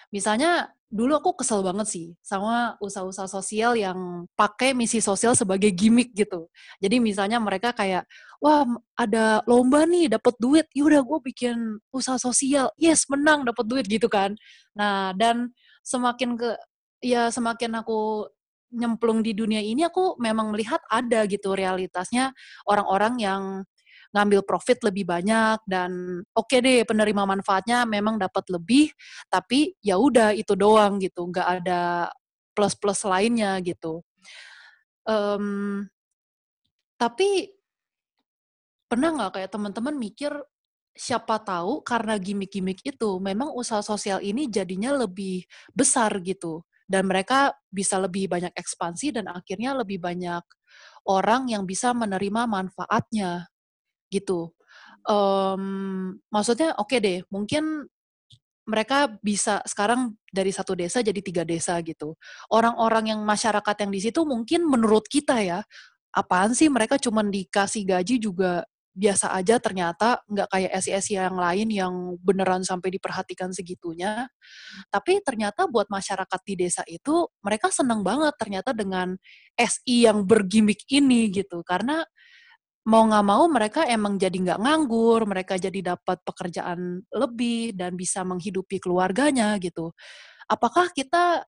misalnya 0.09 0.73
dulu 0.91 1.15
aku 1.15 1.31
kesel 1.39 1.63
banget 1.63 1.87
sih 1.87 2.07
sama 2.19 2.75
usaha-usaha 2.83 3.25
sosial 3.31 3.79
yang 3.79 4.27
pakai 4.35 4.75
misi 4.75 4.99
sosial 4.99 5.33
sebagai 5.39 5.71
gimmick 5.71 6.11
gitu. 6.11 6.51
Jadi 6.83 6.99
misalnya 6.99 7.39
mereka 7.39 7.71
kayak, 7.71 8.03
wah 8.43 8.67
ada 8.99 9.39
lomba 9.47 9.87
nih 9.87 10.11
dapat 10.11 10.35
duit, 10.35 10.67
yaudah 10.75 10.99
gue 10.99 11.19
bikin 11.31 11.79
usaha 11.95 12.19
sosial, 12.19 12.67
yes 12.75 13.07
menang 13.07 13.47
dapat 13.47 13.65
duit 13.71 13.85
gitu 13.87 14.11
kan. 14.11 14.35
Nah 14.75 15.15
dan 15.15 15.55
semakin 15.87 16.35
ke 16.35 16.59
ya 17.01 17.31
semakin 17.31 17.81
aku 17.81 18.27
nyemplung 18.71 19.23
di 19.23 19.35
dunia 19.35 19.59
ini 19.59 19.83
aku 19.87 20.15
memang 20.19 20.51
melihat 20.55 20.79
ada 20.87 21.27
gitu 21.27 21.55
realitasnya 21.55 22.31
orang-orang 22.67 23.13
yang 23.19 23.41
ngambil 24.11 24.43
profit 24.43 24.83
lebih 24.83 25.07
banyak 25.07 25.59
dan 25.67 26.21
oke 26.35 26.51
okay 26.51 26.59
deh 26.59 26.83
penerima 26.83 27.23
manfaatnya 27.23 27.87
memang 27.87 28.19
dapat 28.19 28.43
lebih 28.51 28.91
tapi 29.31 29.75
ya 29.79 29.95
udah 29.95 30.35
itu 30.35 30.53
doang 30.55 30.99
gitu 30.99 31.27
nggak 31.31 31.47
ada 31.63 32.11
plus 32.51 32.75
plus 32.75 33.01
lainnya 33.07 33.57
gitu. 33.63 34.03
Um, 35.07 35.87
tapi 36.99 37.49
pernah 38.85 39.09
nggak 39.15 39.31
kayak 39.39 39.51
teman-teman 39.55 39.95
mikir 39.97 40.35
siapa 40.91 41.39
tahu 41.39 41.81
karena 41.81 42.19
gimmick-gimmick 42.19 42.83
itu 42.83 43.17
memang 43.23 43.55
usaha 43.55 43.79
sosial 43.79 44.19
ini 44.19 44.51
jadinya 44.51 44.91
lebih 44.93 45.47
besar 45.71 46.19
gitu 46.19 46.67
dan 46.91 47.07
mereka 47.07 47.55
bisa 47.71 47.95
lebih 47.95 48.27
banyak 48.27 48.51
ekspansi 48.51 49.15
dan 49.15 49.31
akhirnya 49.31 49.71
lebih 49.79 50.03
banyak 50.03 50.43
orang 51.07 51.47
yang 51.47 51.63
bisa 51.63 51.95
menerima 51.95 52.43
manfaatnya 52.51 53.47
gitu. 54.11 54.51
Um, 55.07 56.19
maksudnya 56.29 56.77
oke 56.77 56.93
okay 56.93 56.99
deh, 57.01 57.19
mungkin 57.33 57.89
mereka 58.69 59.09
bisa 59.25 59.59
sekarang 59.65 60.13
dari 60.29 60.53
satu 60.53 60.77
desa 60.77 61.01
jadi 61.01 61.17
tiga 61.19 61.43
desa 61.43 61.75
gitu. 61.81 62.13
Orang-orang 62.53 63.15
yang 63.15 63.21
masyarakat 63.25 63.75
yang 63.87 63.91
di 63.91 63.99
situ 64.03 64.21
mungkin 64.23 64.69
menurut 64.69 65.09
kita 65.09 65.41
ya, 65.41 65.59
apaan 66.13 66.53
sih 66.53 66.69
mereka 66.69 67.01
cuma 67.01 67.25
dikasih 67.25 67.83
gaji 67.87 68.21
juga 68.21 68.63
biasa 68.91 69.31
aja 69.31 69.55
ternyata 69.55 70.19
nggak 70.27 70.51
kayak 70.51 70.71
SIS 70.83 71.15
yang 71.15 71.39
lain 71.39 71.71
yang 71.71 72.19
beneran 72.19 72.61
sampai 72.61 72.91
diperhatikan 72.91 73.55
segitunya. 73.55 74.27
Tapi 74.91 75.23
ternyata 75.23 75.65
buat 75.71 75.87
masyarakat 75.87 76.39
di 76.43 76.53
desa 76.59 76.83
itu 76.85 77.27
mereka 77.41 77.71
seneng 77.71 78.03
banget 78.03 78.35
ternyata 78.35 78.75
dengan 78.75 79.15
SI 79.55 80.07
yang 80.11 80.27
bergimik 80.27 80.83
ini 80.91 81.31
gitu. 81.31 81.63
Karena 81.63 82.03
mau 82.87 83.05
nggak 83.05 83.25
mau 83.25 83.45
mereka 83.45 83.81
emang 83.85 84.17
jadi 84.17 84.33
nggak 84.33 84.59
nganggur, 84.61 85.29
mereka 85.29 85.53
jadi 85.57 85.95
dapat 85.95 86.17
pekerjaan 86.25 87.05
lebih 87.13 87.77
dan 87.77 87.93
bisa 87.93 88.25
menghidupi 88.25 88.81
keluarganya 88.81 89.53
gitu. 89.61 89.93
Apakah 90.49 90.89
kita, 90.89 91.45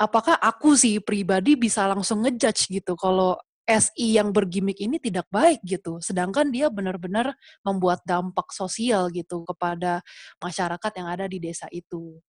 apakah 0.00 0.36
aku 0.40 0.74
sih 0.78 1.00
pribadi 1.04 1.54
bisa 1.60 1.84
langsung 1.88 2.24
ngejudge 2.24 2.72
gitu 2.72 2.96
kalau 2.96 3.36
SI 3.66 4.14
yang 4.14 4.30
bergimmick 4.30 4.78
ini 4.78 5.02
tidak 5.02 5.26
baik 5.28 5.58
gitu. 5.66 5.98
Sedangkan 5.98 6.54
dia 6.54 6.70
benar-benar 6.70 7.34
membuat 7.66 8.00
dampak 8.06 8.54
sosial 8.54 9.10
gitu 9.10 9.42
kepada 9.42 10.00
masyarakat 10.38 10.92
yang 10.94 11.08
ada 11.10 11.26
di 11.26 11.42
desa 11.42 11.66
itu. 11.74 12.22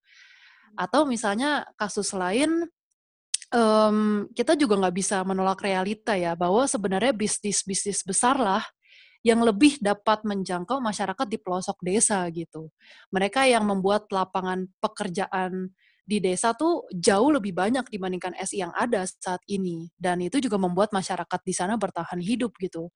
Atau 0.74 1.06
misalnya 1.06 1.64
kasus 1.78 2.12
lain, 2.18 2.66
um, 3.54 4.28
kita 4.34 4.56
juga 4.60 4.80
nggak 4.80 4.96
bisa 4.96 5.22
menolak 5.24 5.64
realita 5.64 6.16
ya 6.16 6.36
bahwa 6.36 6.68
sebenarnya 6.68 7.14
bisnis-bisnis 7.16 8.04
besar 8.04 8.36
lah 8.40 8.64
yang 9.26 9.44
lebih 9.44 9.82
dapat 9.84 10.24
menjangkau 10.24 10.80
masyarakat 10.80 11.28
di 11.28 11.38
pelosok 11.42 11.78
desa 11.84 12.24
gitu. 12.32 12.72
Mereka 13.12 13.50
yang 13.50 13.68
membuat 13.68 14.08
lapangan 14.14 14.68
pekerjaan 14.80 15.76
di 16.08 16.24
desa 16.24 16.56
tuh 16.56 16.88
jauh 16.96 17.36
lebih 17.36 17.52
banyak 17.52 17.84
dibandingkan 17.92 18.32
SI 18.40 18.64
yang 18.64 18.72
ada 18.72 19.04
saat 19.04 19.44
ini 19.52 19.92
dan 20.00 20.24
itu 20.24 20.40
juga 20.40 20.56
membuat 20.56 20.96
masyarakat 20.96 21.40
di 21.44 21.52
sana 21.52 21.76
bertahan 21.76 22.24
hidup 22.24 22.56
gitu. 22.64 22.88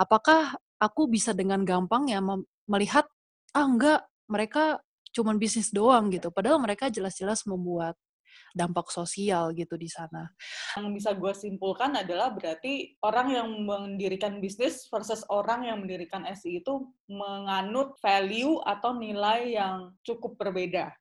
Apakah 0.00 0.56
aku 0.80 1.10
bisa 1.10 1.36
dengan 1.36 1.60
gampang 1.66 2.08
ya 2.08 2.24
melihat 2.64 3.04
ah 3.52 3.66
enggak 3.68 4.00
mereka 4.30 4.80
cuman 5.12 5.36
bisnis 5.36 5.72
doang 5.72 6.12
gitu 6.12 6.30
padahal 6.30 6.60
mereka 6.60 6.92
jelas-jelas 6.92 7.44
membuat 7.48 7.96
dampak 8.56 8.90
sosial 8.90 9.54
gitu 9.54 9.78
di 9.78 9.86
sana. 9.86 10.28
Yang 10.76 10.88
bisa 10.98 11.10
gue 11.14 11.32
simpulkan 11.36 11.94
adalah 11.94 12.34
berarti 12.34 12.96
orang 13.04 13.28
yang 13.32 13.48
mendirikan 13.62 14.42
bisnis 14.42 14.88
versus 14.90 15.22
orang 15.28 15.68
yang 15.68 15.78
mendirikan 15.84 16.26
SI 16.32 16.60
itu 16.64 16.90
menganut 17.08 17.94
value 18.02 18.58
atau 18.64 18.96
nilai 18.96 19.54
yang 19.54 19.94
cukup 20.02 20.36
berbeda 20.40 20.92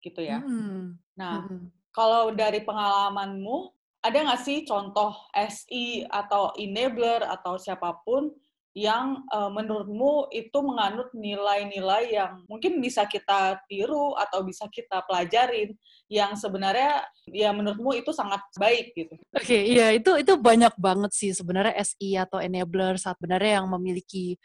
gitu 0.00 0.24
ya. 0.24 0.40
Hmm. 0.40 0.96
Nah, 1.16 1.44
hmm. 1.44 1.68
kalau 1.92 2.32
dari 2.32 2.64
pengalamanmu, 2.64 3.72
ada 4.00 4.16
nggak 4.16 4.42
sih 4.42 4.64
contoh 4.64 5.12
SI 5.36 6.08
atau 6.08 6.56
enabler 6.56 7.20
atau 7.20 7.60
siapa 7.60 8.00
pun 8.00 8.32
yang 8.76 9.26
uh, 9.34 9.50
menurutmu 9.50 10.30
itu 10.30 10.58
menganut 10.62 11.10
nilai-nilai 11.10 12.14
yang 12.14 12.42
mungkin 12.46 12.78
bisa 12.78 13.08
kita 13.08 13.58
tiru 13.66 14.14
atau 14.14 14.46
bisa 14.46 14.70
kita 14.70 15.02
pelajarin 15.08 15.74
yang 16.06 16.38
sebenarnya 16.38 17.02
ya 17.30 17.50
menurutmu 17.50 17.98
itu 17.98 18.14
sangat 18.14 18.42
baik 18.58 18.94
gitu. 18.94 19.14
Oke, 19.34 19.42
okay, 19.42 19.62
iya 19.74 19.90
itu 19.94 20.14
itu 20.18 20.38
banyak 20.38 20.74
banget 20.78 21.10
sih 21.10 21.34
sebenarnya 21.34 21.74
SI 21.82 22.14
atau 22.18 22.38
enabler 22.38 22.98
saat 22.98 23.18
sebenarnya 23.18 23.62
yang 23.62 23.66
memiliki 23.70 24.38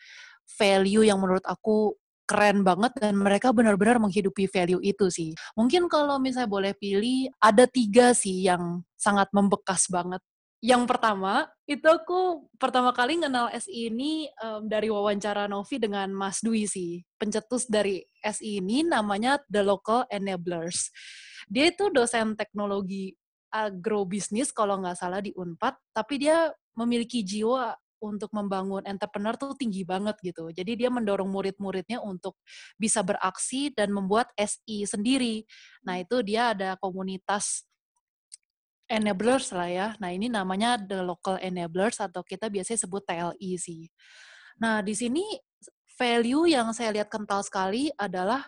value 0.57 1.05
yang 1.05 1.17
menurut 1.21 1.45
aku 1.45 1.97
keren 2.25 2.65
banget 2.65 2.91
dan 2.97 3.13
mereka 3.15 3.53
benar-benar 3.53 4.01
menghidupi 4.01 4.49
value 4.49 4.81
itu 4.81 5.07
sih. 5.13 5.29
Mungkin 5.53 5.85
kalau 5.85 6.17
misalnya 6.17 6.49
boleh 6.49 6.73
pilih, 6.73 7.29
ada 7.37 7.69
tiga 7.69 8.17
sih 8.17 8.49
yang 8.49 8.81
sangat 8.97 9.29
membekas 9.31 9.85
banget. 9.87 10.19
Yang 10.65 10.89
pertama, 10.89 11.45
itu 11.69 11.85
aku 11.85 12.49
pertama 12.57 12.89
kali 12.89 13.21
kenal 13.21 13.53
SI 13.53 13.93
ini 13.93 14.25
um, 14.41 14.65
dari 14.65 14.89
wawancara 14.89 15.45
Novi 15.45 15.77
dengan 15.77 16.09
Mas 16.09 16.41
Dwi 16.41 16.65
sih. 16.65 17.05
Pencetus 17.21 17.69
dari 17.69 18.01
SI 18.25 18.65
ini 18.65 18.81
namanya 18.81 19.37
The 19.45 19.61
Local 19.61 20.09
Enablers. 20.09 20.89
Dia 21.45 21.69
itu 21.69 21.93
dosen 21.93 22.33
teknologi 22.33 23.13
agrobisnis 23.53 24.49
kalau 24.49 24.81
nggak 24.81 24.97
salah 24.97 25.21
di 25.21 25.29
UNPAD, 25.37 25.77
tapi 25.93 26.17
dia 26.17 26.49
memiliki 26.73 27.21
jiwa 27.21 27.77
untuk 28.01 28.33
membangun 28.33 28.81
entrepreneur 28.89 29.37
tuh 29.37 29.53
tinggi 29.53 29.85
banget 29.85 30.17
gitu. 30.25 30.49
Jadi 30.49 30.81
dia 30.81 30.89
mendorong 30.89 31.29
murid-muridnya 31.29 32.01
untuk 32.01 32.41
bisa 32.73 33.05
beraksi 33.05 33.69
dan 33.69 33.93
membuat 33.93 34.33
SI 34.33 34.89
sendiri. 34.89 35.45
Nah 35.85 36.01
itu 36.01 36.25
dia 36.25 36.57
ada 36.57 36.73
komunitas 36.81 37.69
enablers 38.85 39.49
lah 39.53 39.69
ya. 39.69 39.87
Nah 39.97 40.13
ini 40.13 40.29
namanya 40.29 40.77
the 40.77 41.01
local 41.01 41.37
enablers 41.41 41.97
atau 41.97 42.21
kita 42.21 42.49
biasanya 42.49 42.79
sebut 42.85 43.01
TLI 43.05 43.37
e 43.37 43.51
sih. 43.57 43.83
Nah 44.61 44.81
di 44.85 44.93
sini 44.93 45.23
value 45.95 46.51
yang 46.51 46.71
saya 46.75 46.91
lihat 46.91 47.09
kental 47.09 47.41
sekali 47.41 47.89
adalah 47.95 48.45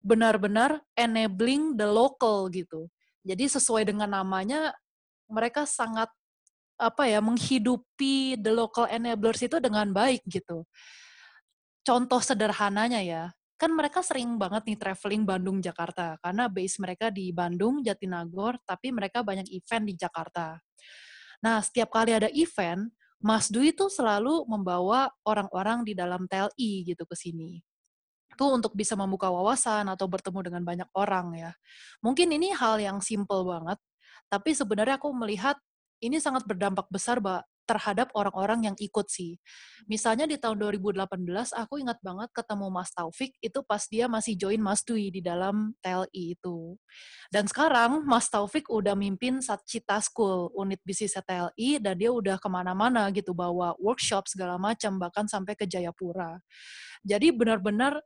benar-benar 0.00 0.80
enabling 0.96 1.76
the 1.76 1.88
local 1.88 2.48
gitu. 2.48 2.88
Jadi 3.20 3.48
sesuai 3.52 3.84
dengan 3.84 4.08
namanya 4.08 4.72
mereka 5.28 5.68
sangat 5.68 6.08
apa 6.80 7.04
ya 7.04 7.20
menghidupi 7.20 8.40
the 8.40 8.48
local 8.48 8.88
enablers 8.88 9.44
itu 9.44 9.60
dengan 9.60 9.92
baik 9.92 10.24
gitu. 10.24 10.64
Contoh 11.84 12.20
sederhananya 12.24 13.00
ya, 13.04 13.24
kan 13.60 13.76
mereka 13.76 14.00
sering 14.00 14.40
banget 14.40 14.72
nih 14.72 14.78
traveling 14.80 15.28
Bandung 15.28 15.60
Jakarta 15.60 16.16
karena 16.24 16.48
base 16.48 16.80
mereka 16.80 17.12
di 17.12 17.28
Bandung 17.28 17.84
Jatinagor 17.84 18.56
tapi 18.64 18.88
mereka 18.88 19.20
banyak 19.20 19.52
event 19.52 19.84
di 19.84 19.94
Jakarta. 20.00 20.56
Nah, 21.44 21.60
setiap 21.60 21.92
kali 21.92 22.16
ada 22.16 22.32
event, 22.32 22.88
Mas 23.20 23.52
Dwi 23.52 23.76
itu 23.76 23.92
selalu 23.92 24.48
membawa 24.48 25.12
orang-orang 25.28 25.84
di 25.84 25.92
dalam 25.92 26.24
TLI 26.24 26.88
gitu 26.88 27.04
ke 27.04 27.12
sini. 27.12 27.60
Itu 28.32 28.48
untuk 28.48 28.72
bisa 28.72 28.96
membuka 28.96 29.28
wawasan 29.28 29.92
atau 29.92 30.08
bertemu 30.08 30.40
dengan 30.40 30.62
banyak 30.64 30.88
orang 30.96 31.36
ya. 31.36 31.52
Mungkin 32.00 32.32
ini 32.32 32.56
hal 32.56 32.80
yang 32.80 33.04
simple 33.04 33.44
banget, 33.44 33.76
tapi 34.32 34.56
sebenarnya 34.56 34.96
aku 34.96 35.12
melihat 35.12 35.60
ini 36.00 36.16
sangat 36.16 36.48
berdampak 36.48 36.88
besar 36.88 37.20
Mbak, 37.20 37.44
terhadap 37.70 38.10
orang-orang 38.18 38.66
yang 38.66 38.76
ikut 38.82 39.06
sih. 39.06 39.38
Misalnya 39.86 40.26
di 40.26 40.34
tahun 40.34 40.58
2018, 40.58 41.54
aku 41.54 41.78
ingat 41.78 42.02
banget 42.02 42.34
ketemu 42.34 42.66
Mas 42.66 42.90
Taufik 42.90 43.38
itu 43.38 43.62
pas 43.62 43.86
dia 43.86 44.10
masih 44.10 44.34
join 44.34 44.58
Mas 44.58 44.82
Dwi 44.82 45.14
di 45.14 45.22
dalam 45.22 45.70
TLI 45.78 46.34
itu. 46.34 46.74
Dan 47.30 47.46
sekarang 47.46 48.02
Mas 48.02 48.26
Taufik 48.26 48.66
udah 48.66 48.98
mimpin 48.98 49.38
Satcita 49.38 50.02
School, 50.02 50.50
unit 50.58 50.82
bisnis 50.82 51.14
TLI, 51.14 51.78
dan 51.78 51.94
dia 51.94 52.10
udah 52.10 52.42
ke 52.42 52.48
mana-mana 52.50 53.06
gitu, 53.14 53.30
bawa 53.30 53.78
workshop 53.78 54.26
segala 54.26 54.58
macam, 54.58 54.98
bahkan 54.98 55.30
sampai 55.30 55.54
ke 55.54 55.70
Jayapura. 55.70 56.42
Jadi 57.06 57.30
benar-benar 57.30 58.02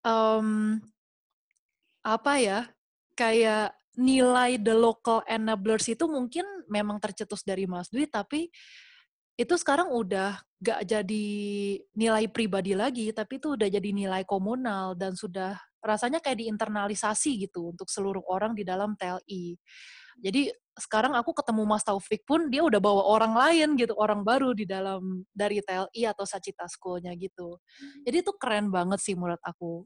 um, 0.00 0.80
apa 2.00 2.32
ya, 2.40 2.60
kayak 3.12 3.76
nilai 3.98 4.56
the 4.56 4.72
local 4.72 5.20
enablers 5.28 5.88
itu 5.88 6.08
mungkin 6.08 6.44
memang 6.68 6.96
tercetus 7.02 7.44
dari 7.44 7.68
Mas 7.68 7.92
Dwi, 7.92 8.08
tapi 8.08 8.48
itu 9.36 9.54
sekarang 9.56 9.88
udah 9.92 10.38
gak 10.60 10.80
jadi 10.86 11.26
nilai 11.96 12.24
pribadi 12.28 12.76
lagi, 12.76 13.10
tapi 13.10 13.40
itu 13.40 13.56
udah 13.56 13.68
jadi 13.68 13.90
nilai 13.90 14.22
komunal 14.28 14.94
dan 14.94 15.16
sudah 15.16 15.56
rasanya 15.82 16.22
kayak 16.22 16.38
diinternalisasi 16.46 17.48
gitu 17.48 17.74
untuk 17.74 17.90
seluruh 17.90 18.22
orang 18.30 18.54
di 18.54 18.62
dalam 18.62 18.94
TLI. 18.94 19.58
Jadi 20.22 20.52
sekarang 20.78 21.12
aku 21.18 21.36
ketemu 21.36 21.62
Mas 21.68 21.84
Taufik 21.84 22.22
pun 22.24 22.48
dia 22.48 22.62
udah 22.64 22.78
bawa 22.78 23.02
orang 23.04 23.34
lain 23.34 23.68
gitu, 23.76 23.92
orang 23.98 24.22
baru 24.22 24.54
di 24.56 24.64
dalam 24.64 25.26
dari 25.34 25.60
TLI 25.60 26.08
atau 26.08 26.24
Sacita 26.24 26.64
School-nya 26.70 27.12
gitu. 27.18 27.58
Jadi 28.06 28.16
itu 28.22 28.32
keren 28.38 28.70
banget 28.70 29.00
sih 29.02 29.18
menurut 29.18 29.42
aku. 29.42 29.84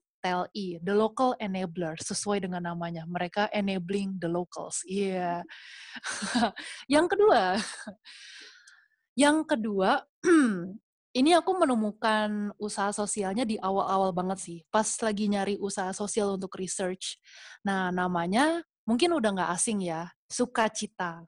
The 0.83 0.95
local 0.95 1.37
enabler, 1.39 1.95
sesuai 2.01 2.47
dengan 2.49 2.65
namanya. 2.73 3.05
Mereka 3.07 3.53
enabling 3.53 4.19
the 4.19 4.31
locals. 4.31 4.83
Iya. 4.89 5.43
Yeah. 5.43 6.51
yang 6.95 7.07
kedua, 7.07 7.57
yang 9.23 9.45
kedua, 9.47 10.05
ini 11.19 11.31
aku 11.33 11.53
menemukan 11.57 12.53
usaha 12.61 12.93
sosialnya 12.93 13.49
di 13.49 13.57
awal-awal 13.57 14.13
banget 14.13 14.39
sih. 14.43 14.59
Pas 14.69 14.87
lagi 15.01 15.33
nyari 15.33 15.55
usaha 15.57 15.91
sosial 15.97 16.37
untuk 16.37 16.53
research. 16.61 17.17
Nah, 17.65 17.89
namanya 17.89 18.61
mungkin 18.85 19.17
udah 19.17 19.31
nggak 19.33 19.53
asing 19.57 19.83
ya, 19.87 20.13
Sukacita. 20.29 21.25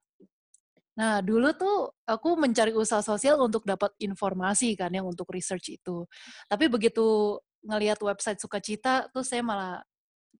Nah, 0.98 1.22
dulu 1.22 1.54
tuh 1.54 1.94
aku 2.02 2.34
mencari 2.34 2.74
usaha 2.74 2.98
sosial 2.98 3.38
untuk 3.38 3.62
dapat 3.62 3.94
informasi 4.02 4.74
kan 4.74 4.90
yang 4.90 5.06
untuk 5.06 5.30
research 5.30 5.78
itu. 5.78 6.02
Tapi 6.50 6.66
begitu 6.66 7.38
ngelihat 7.68 8.00
website 8.00 8.40
sukacita 8.40 9.06
tuh 9.12 9.20
saya 9.20 9.44
malah 9.44 9.84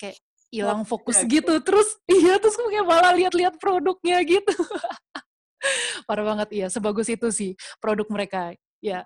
kayak 0.01 0.17
hilang 0.49 0.83
fokus 0.89 1.21
ya, 1.21 1.29
gitu. 1.29 1.61
Terus 1.61 1.89
iya 2.19 2.41
terus 2.41 2.57
kayak 2.57 2.87
malah 2.89 3.13
lihat-lihat 3.13 3.61
produknya 3.61 4.25
gitu. 4.25 4.55
Parah 6.09 6.25
banget 6.25 6.49
iya, 6.55 6.67
sebagus 6.73 7.13
itu 7.13 7.29
sih 7.29 7.53
produk 7.79 8.09
mereka. 8.09 8.57
Ya. 8.81 9.05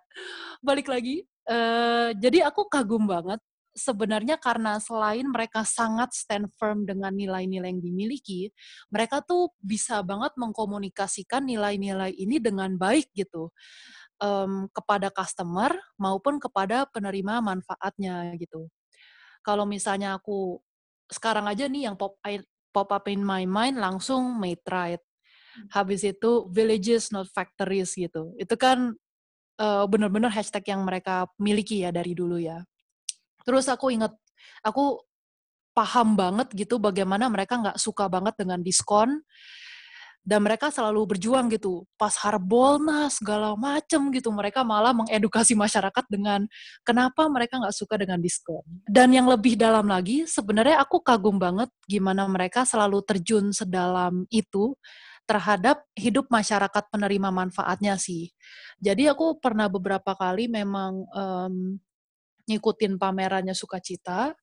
Balik 0.63 0.87
lagi 0.87 1.27
uh, 1.51 2.15
jadi 2.15 2.47
aku 2.47 2.71
kagum 2.71 3.11
banget 3.11 3.43
sebenarnya 3.73 4.37
karena 4.37 4.77
selain 4.79 5.25
mereka 5.25 5.65
sangat 5.65 6.13
stand 6.13 6.53
firm 6.61 6.85
dengan 6.85 7.13
nilai-nilai 7.13 7.73
yang 7.73 7.81
dimiliki, 7.81 8.53
mereka 8.93 9.25
tuh 9.25 9.49
bisa 9.59 10.05
banget 10.05 10.37
mengkomunikasikan 10.37 11.41
nilai-nilai 11.49 12.13
ini 12.13 12.37
dengan 12.37 12.77
baik 12.77 13.09
gitu 13.17 13.49
um, 14.23 14.71
kepada 14.71 15.11
customer 15.11 15.75
maupun 15.99 16.39
kepada 16.39 16.87
penerima 16.89 17.43
manfaatnya 17.43 18.31
gitu. 18.39 18.71
Kalau 19.43 19.67
misalnya 19.67 20.15
aku 20.15 20.63
sekarang 21.11 21.51
aja 21.51 21.67
nih 21.67 21.91
yang 21.91 21.99
pop 21.99 22.17
pop 22.73 22.89
up 22.89 23.05
in 23.11 23.21
my 23.21 23.43
mind 23.45 23.77
langsung 23.83 24.39
made 24.39 24.63
right. 24.71 25.03
Habis 25.75 26.07
itu 26.07 26.49
villages 26.49 27.13
not 27.13 27.29
factories 27.29 27.93
gitu. 27.99 28.33
Itu 28.41 28.57
kan 28.57 28.95
uh, 29.61 29.85
benar-benar 29.85 30.33
hashtag 30.33 30.73
yang 30.73 30.87
mereka 30.87 31.29
miliki 31.37 31.85
ya 31.85 31.93
dari 31.93 32.17
dulu 32.17 32.41
ya. 32.41 32.63
Terus 33.45 33.69
aku 33.69 33.93
ingat 33.93 34.15
aku 34.65 35.03
paham 35.77 36.15
banget 36.17 36.53
gitu 36.57 36.81
bagaimana 36.81 37.29
mereka 37.29 37.59
nggak 37.61 37.79
suka 37.81 38.09
banget 38.09 38.37
dengan 38.37 38.61
diskon 38.61 39.21
dan 40.23 40.47
mereka 40.47 40.71
selalu 40.71 41.15
berjuang 41.15 41.51
gitu. 41.51 41.83
Pas 41.99 42.15
Harbolnas 42.23 43.19
segala 43.19 43.59
macem 43.59 43.99
gitu. 44.15 44.31
Mereka 44.31 44.63
malah 44.63 44.95
mengedukasi 44.95 45.59
masyarakat 45.59 46.05
dengan 46.07 46.47
kenapa 46.87 47.27
mereka 47.27 47.59
nggak 47.59 47.75
suka 47.75 47.99
dengan 47.99 48.23
diskon. 48.23 48.63
Dan 48.87 49.11
yang 49.11 49.27
lebih 49.27 49.59
dalam 49.59 49.91
lagi 49.91 50.25
sebenarnya 50.31 50.79
aku 50.79 51.03
kagum 51.03 51.43
banget 51.43 51.69
gimana 51.91 52.31
mereka 52.31 52.63
selalu 52.63 53.03
terjun 53.03 53.51
sedalam 53.51 54.23
itu 54.31 54.79
terhadap 55.27 55.83
hidup 55.99 56.31
masyarakat 56.31 56.85
penerima 56.91 57.35
manfaatnya 57.35 57.99
sih. 57.99 58.31
Jadi 58.79 59.11
aku 59.11 59.39
pernah 59.43 59.67
beberapa 59.67 60.15
kali 60.15 60.47
memang 60.47 61.07
um, 61.11 61.79
ngikutin 62.47 62.99
pamerannya 62.99 63.55
sukacita. 63.55 64.35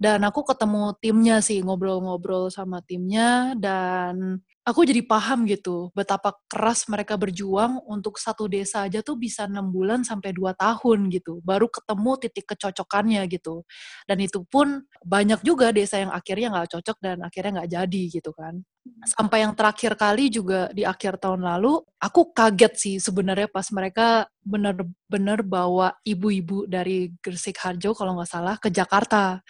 Dan 0.00 0.24
aku 0.24 0.48
ketemu 0.48 0.96
timnya 0.96 1.44
sih 1.44 1.60
ngobrol-ngobrol 1.60 2.48
sama 2.48 2.80
timnya. 2.80 3.52
Dan 3.52 4.40
aku 4.64 4.84
jadi 4.84 5.00
paham 5.02 5.48
gitu 5.48 5.88
betapa 5.96 6.36
keras 6.46 6.86
mereka 6.92 7.16
berjuang 7.16 7.80
untuk 7.88 8.20
satu 8.20 8.46
desa 8.46 8.84
aja 8.86 9.00
tuh 9.00 9.16
bisa 9.16 9.48
enam 9.48 9.72
bulan 9.72 10.04
sampai 10.04 10.36
dua 10.36 10.52
tahun 10.52 11.08
gitu 11.08 11.40
baru 11.42 11.66
ketemu 11.72 12.10
titik 12.20 12.46
kecocokannya 12.54 13.22
gitu. 13.32 13.64
Dan 14.04 14.18
itu 14.20 14.44
pun 14.44 14.84
banyak 15.00 15.40
juga 15.42 15.72
desa 15.72 15.98
yang 16.00 16.12
akhirnya 16.12 16.52
nggak 16.52 16.70
cocok 16.76 16.96
dan 17.00 17.16
akhirnya 17.24 17.62
nggak 17.62 17.70
jadi 17.72 18.02
gitu 18.20 18.30
kan. 18.36 18.60
Sampai 19.04 19.44
yang 19.44 19.52
terakhir 19.52 19.92
kali 19.96 20.32
juga 20.32 20.72
di 20.72 20.84
akhir 20.88 21.20
tahun 21.20 21.44
lalu 21.44 21.84
aku 22.00 22.32
kaget 22.32 22.72
sih 22.76 22.96
sebenarnya 22.96 23.48
pas 23.52 23.68
mereka 23.72 24.28
bener-bener 24.40 25.44
bawa 25.44 25.92
ibu-ibu 26.04 26.64
dari 26.64 27.12
Gresik 27.20 27.60
Harjo 27.60 27.92
kalau 27.92 28.16
nggak 28.16 28.30
salah 28.30 28.56
ke 28.56 28.72
Jakarta 28.72 29.44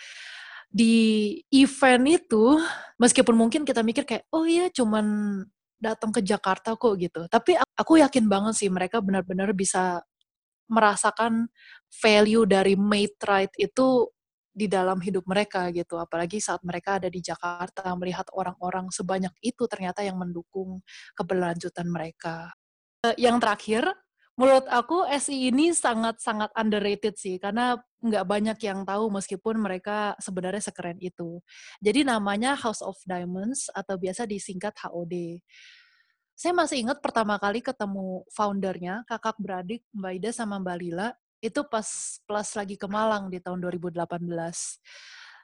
di 0.71 1.35
event 1.51 2.07
itu 2.07 2.63
meskipun 2.95 3.35
mungkin 3.35 3.67
kita 3.67 3.83
mikir 3.83 4.07
kayak 4.07 4.31
oh 4.31 4.47
iya 4.47 4.71
cuman 4.71 5.07
datang 5.83 6.15
ke 6.15 6.23
Jakarta 6.23 6.79
kok 6.79 6.95
gitu. 7.01 7.27
Tapi 7.27 7.59
aku 7.75 7.99
yakin 7.99 8.31
banget 8.31 8.55
sih 8.55 8.71
mereka 8.71 9.03
benar-benar 9.03 9.51
bisa 9.57 10.05
merasakan 10.71 11.51
value 11.91 12.47
dari 12.47 12.79
mate 12.79 13.19
right 13.27 13.53
itu 13.59 14.07
di 14.55 14.71
dalam 14.71 15.03
hidup 15.03 15.27
mereka 15.27 15.73
gitu. 15.75 15.99
Apalagi 15.99 16.39
saat 16.39 16.63
mereka 16.63 17.03
ada 17.03 17.09
di 17.11 17.19
Jakarta 17.19 17.91
melihat 17.99 18.31
orang-orang 18.37 18.93
sebanyak 18.95 19.33
itu 19.43 19.67
ternyata 19.67 20.05
yang 20.07 20.21
mendukung 20.21 20.85
keberlanjutan 21.19 21.89
mereka. 21.91 22.53
Eh, 23.03 23.17
yang 23.19 23.41
terakhir 23.43 23.89
menurut 24.37 24.69
aku 24.69 25.09
SI 25.09 25.51
ini 25.51 25.73
sangat-sangat 25.73 26.53
underrated 26.55 27.17
sih 27.17 27.41
karena 27.41 27.81
nggak 28.01 28.25
banyak 28.25 28.59
yang 28.65 28.83
tahu 28.89 29.13
meskipun 29.13 29.61
mereka 29.61 30.17
sebenarnya 30.17 30.65
sekeren 30.65 30.97
itu. 31.01 31.41
Jadi 31.85 32.05
namanya 32.09 32.57
House 32.57 32.81
of 32.81 32.97
Diamonds 33.05 33.69
atau 33.73 34.01
biasa 34.01 34.25
disingkat 34.25 34.73
HOD. 34.81 35.41
Saya 36.33 36.57
masih 36.57 36.81
ingat 36.89 37.05
pertama 37.05 37.37
kali 37.37 37.61
ketemu 37.61 38.25
foundernya, 38.33 39.05
kakak 39.05 39.37
beradik 39.37 39.85
Mbak 39.93 40.13
Ida 40.17 40.31
sama 40.33 40.57
Mbak 40.57 40.77
Lila, 40.81 41.13
itu 41.45 41.61
pas 41.69 41.85
plus 42.25 42.51
lagi 42.57 42.81
ke 42.81 42.89
Malang 42.89 43.29
di 43.29 43.45
tahun 43.45 43.61
2018. 43.61 44.01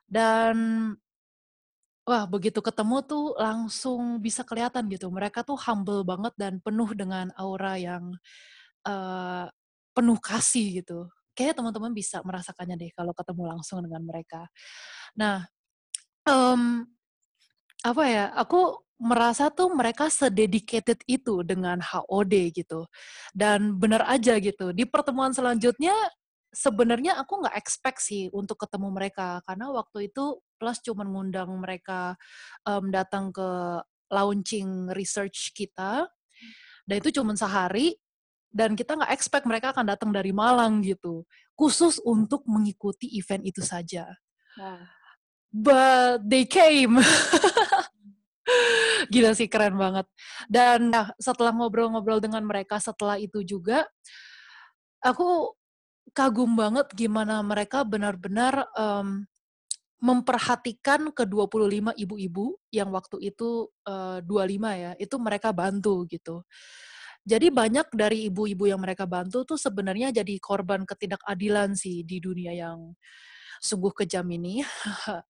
Dan 0.08 0.56
wah 2.06 2.24
begitu 2.24 2.64
ketemu 2.64 3.04
tuh 3.04 3.36
langsung 3.36 4.22
bisa 4.24 4.40
kelihatan 4.40 4.88
gitu. 4.88 5.12
Mereka 5.12 5.44
tuh 5.44 5.60
humble 5.68 6.00
banget 6.00 6.32
dan 6.40 6.64
penuh 6.64 6.88
dengan 6.96 7.28
aura 7.36 7.76
yang 7.76 8.16
uh, 8.88 9.52
penuh 9.92 10.18
kasih 10.20 10.80
gitu. 10.80 11.12
Kayaknya 11.36 11.56
teman-teman 11.60 11.92
bisa 11.92 12.24
merasakannya 12.24 12.76
deh 12.80 12.90
kalau 12.96 13.12
ketemu 13.12 13.42
langsung 13.52 13.84
dengan 13.84 14.02
mereka. 14.08 14.48
Nah, 15.20 15.44
um, 16.24 16.88
apa 17.84 18.04
ya? 18.08 18.32
Aku 18.40 18.80
merasa 18.96 19.52
tuh 19.52 19.68
mereka 19.76 20.08
sededicated 20.08 21.04
itu 21.04 21.44
dengan 21.44 21.78
HOD 21.84 22.56
gitu. 22.56 22.88
Dan 23.36 23.76
benar 23.76 24.08
aja 24.08 24.40
gitu. 24.40 24.72
Di 24.72 24.88
pertemuan 24.88 25.36
selanjutnya 25.36 25.92
sebenarnya 26.56 27.20
aku 27.20 27.44
nggak 27.44 27.56
expect 27.60 28.00
sih 28.00 28.32
untuk 28.32 28.56
ketemu 28.64 28.88
mereka 28.88 29.44
karena 29.44 29.68
waktu 29.68 30.08
itu 30.08 30.40
plus 30.56 30.80
cuma 30.80 31.04
ngundang 31.04 31.52
mereka 31.60 32.16
um, 32.64 32.88
datang 32.88 33.28
ke 33.28 33.48
launching 34.08 34.88
research 34.96 35.52
kita 35.52 36.08
dan 36.88 36.96
itu 36.96 37.12
cuma 37.12 37.36
sehari 37.36 38.00
dan 38.52 38.74
kita 38.78 38.96
nggak 38.96 39.12
expect 39.12 39.44
mereka 39.44 39.72
akan 39.74 39.86
datang 39.92 40.10
dari 40.10 40.30
Malang 40.30 40.80
gitu 40.82 41.26
khusus 41.56 41.98
untuk 42.02 42.44
mengikuti 42.48 43.10
event 43.16 43.42
itu 43.44 43.60
saja 43.62 44.06
nah. 44.56 44.84
but 45.50 46.22
they 46.24 46.44
came 46.48 47.00
gila 49.12 49.34
sih 49.34 49.50
keren 49.50 49.74
banget 49.74 50.06
dan 50.46 50.90
nah, 50.90 51.10
setelah 51.18 51.50
ngobrol-ngobrol 51.50 52.22
dengan 52.22 52.46
mereka 52.46 52.78
setelah 52.78 53.18
itu 53.18 53.42
juga 53.42 53.86
aku 55.02 55.54
kagum 56.14 56.54
banget 56.54 56.86
gimana 56.94 57.42
mereka 57.42 57.82
benar-benar 57.82 58.66
um, 58.78 59.26
memperhatikan 59.96 61.08
ke 61.10 61.24
25 61.24 61.96
ibu-ibu 61.96 62.60
yang 62.68 62.92
waktu 62.92 63.32
itu 63.32 63.72
uh, 63.88 64.20
25 64.20 64.82
ya, 64.84 64.92
itu 65.00 65.16
mereka 65.16 65.56
bantu 65.56 66.04
gitu. 66.06 66.44
Jadi 67.26 67.50
banyak 67.50 67.90
dari 67.90 68.30
ibu-ibu 68.30 68.70
yang 68.70 68.78
mereka 68.78 69.02
bantu 69.02 69.42
tuh 69.42 69.58
sebenarnya 69.58 70.14
jadi 70.14 70.38
korban 70.38 70.86
ketidakadilan 70.86 71.74
sih 71.74 72.06
di 72.06 72.22
dunia 72.22 72.54
yang 72.54 72.94
sungguh 73.58 73.90
kejam 73.90 74.22
ini. 74.30 74.62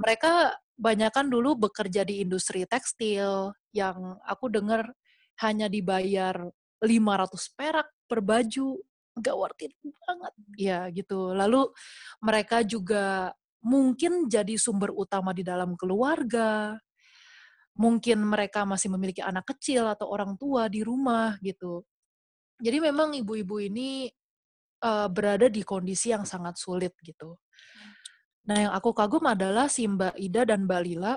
mereka 0.00 0.52
banyak 0.76 1.08
kan 1.08 1.32
dulu 1.32 1.56
bekerja 1.56 2.04
di 2.04 2.20
industri 2.20 2.68
tekstil 2.68 3.56
yang 3.72 4.20
aku 4.28 4.52
dengar 4.52 4.92
hanya 5.40 5.72
dibayar 5.72 6.36
500 6.84 7.56
perak 7.56 7.88
per 8.04 8.20
baju. 8.20 8.76
Gak 9.18 9.34
worth 9.34 9.64
it 9.64 9.72
banget. 9.82 10.34
Ya 10.60 10.80
gitu. 10.92 11.32
Lalu 11.32 11.72
mereka 12.20 12.60
juga 12.60 13.32
mungkin 13.64 14.28
jadi 14.28 14.54
sumber 14.60 14.92
utama 14.94 15.34
di 15.34 15.42
dalam 15.42 15.74
keluarga 15.74 16.78
mungkin 17.78 18.26
mereka 18.26 18.66
masih 18.66 18.90
memiliki 18.90 19.22
anak 19.22 19.54
kecil 19.54 19.86
atau 19.86 20.10
orang 20.10 20.34
tua 20.34 20.66
di 20.66 20.82
rumah 20.82 21.38
gitu. 21.38 21.86
Jadi 22.58 22.78
memang 22.82 23.14
ibu-ibu 23.14 23.62
ini 23.62 24.10
uh, 24.82 25.06
berada 25.06 25.46
di 25.46 25.62
kondisi 25.62 26.10
yang 26.10 26.26
sangat 26.26 26.58
sulit 26.58 26.90
gitu. 27.06 27.38
Nah 28.50 28.56
yang 28.66 28.72
aku 28.74 28.90
kagum 28.90 29.22
adalah 29.30 29.70
si 29.70 29.86
Mbak 29.86 30.18
Ida 30.18 30.42
dan 30.42 30.66
Mbak 30.66 30.80
Lila 30.82 31.14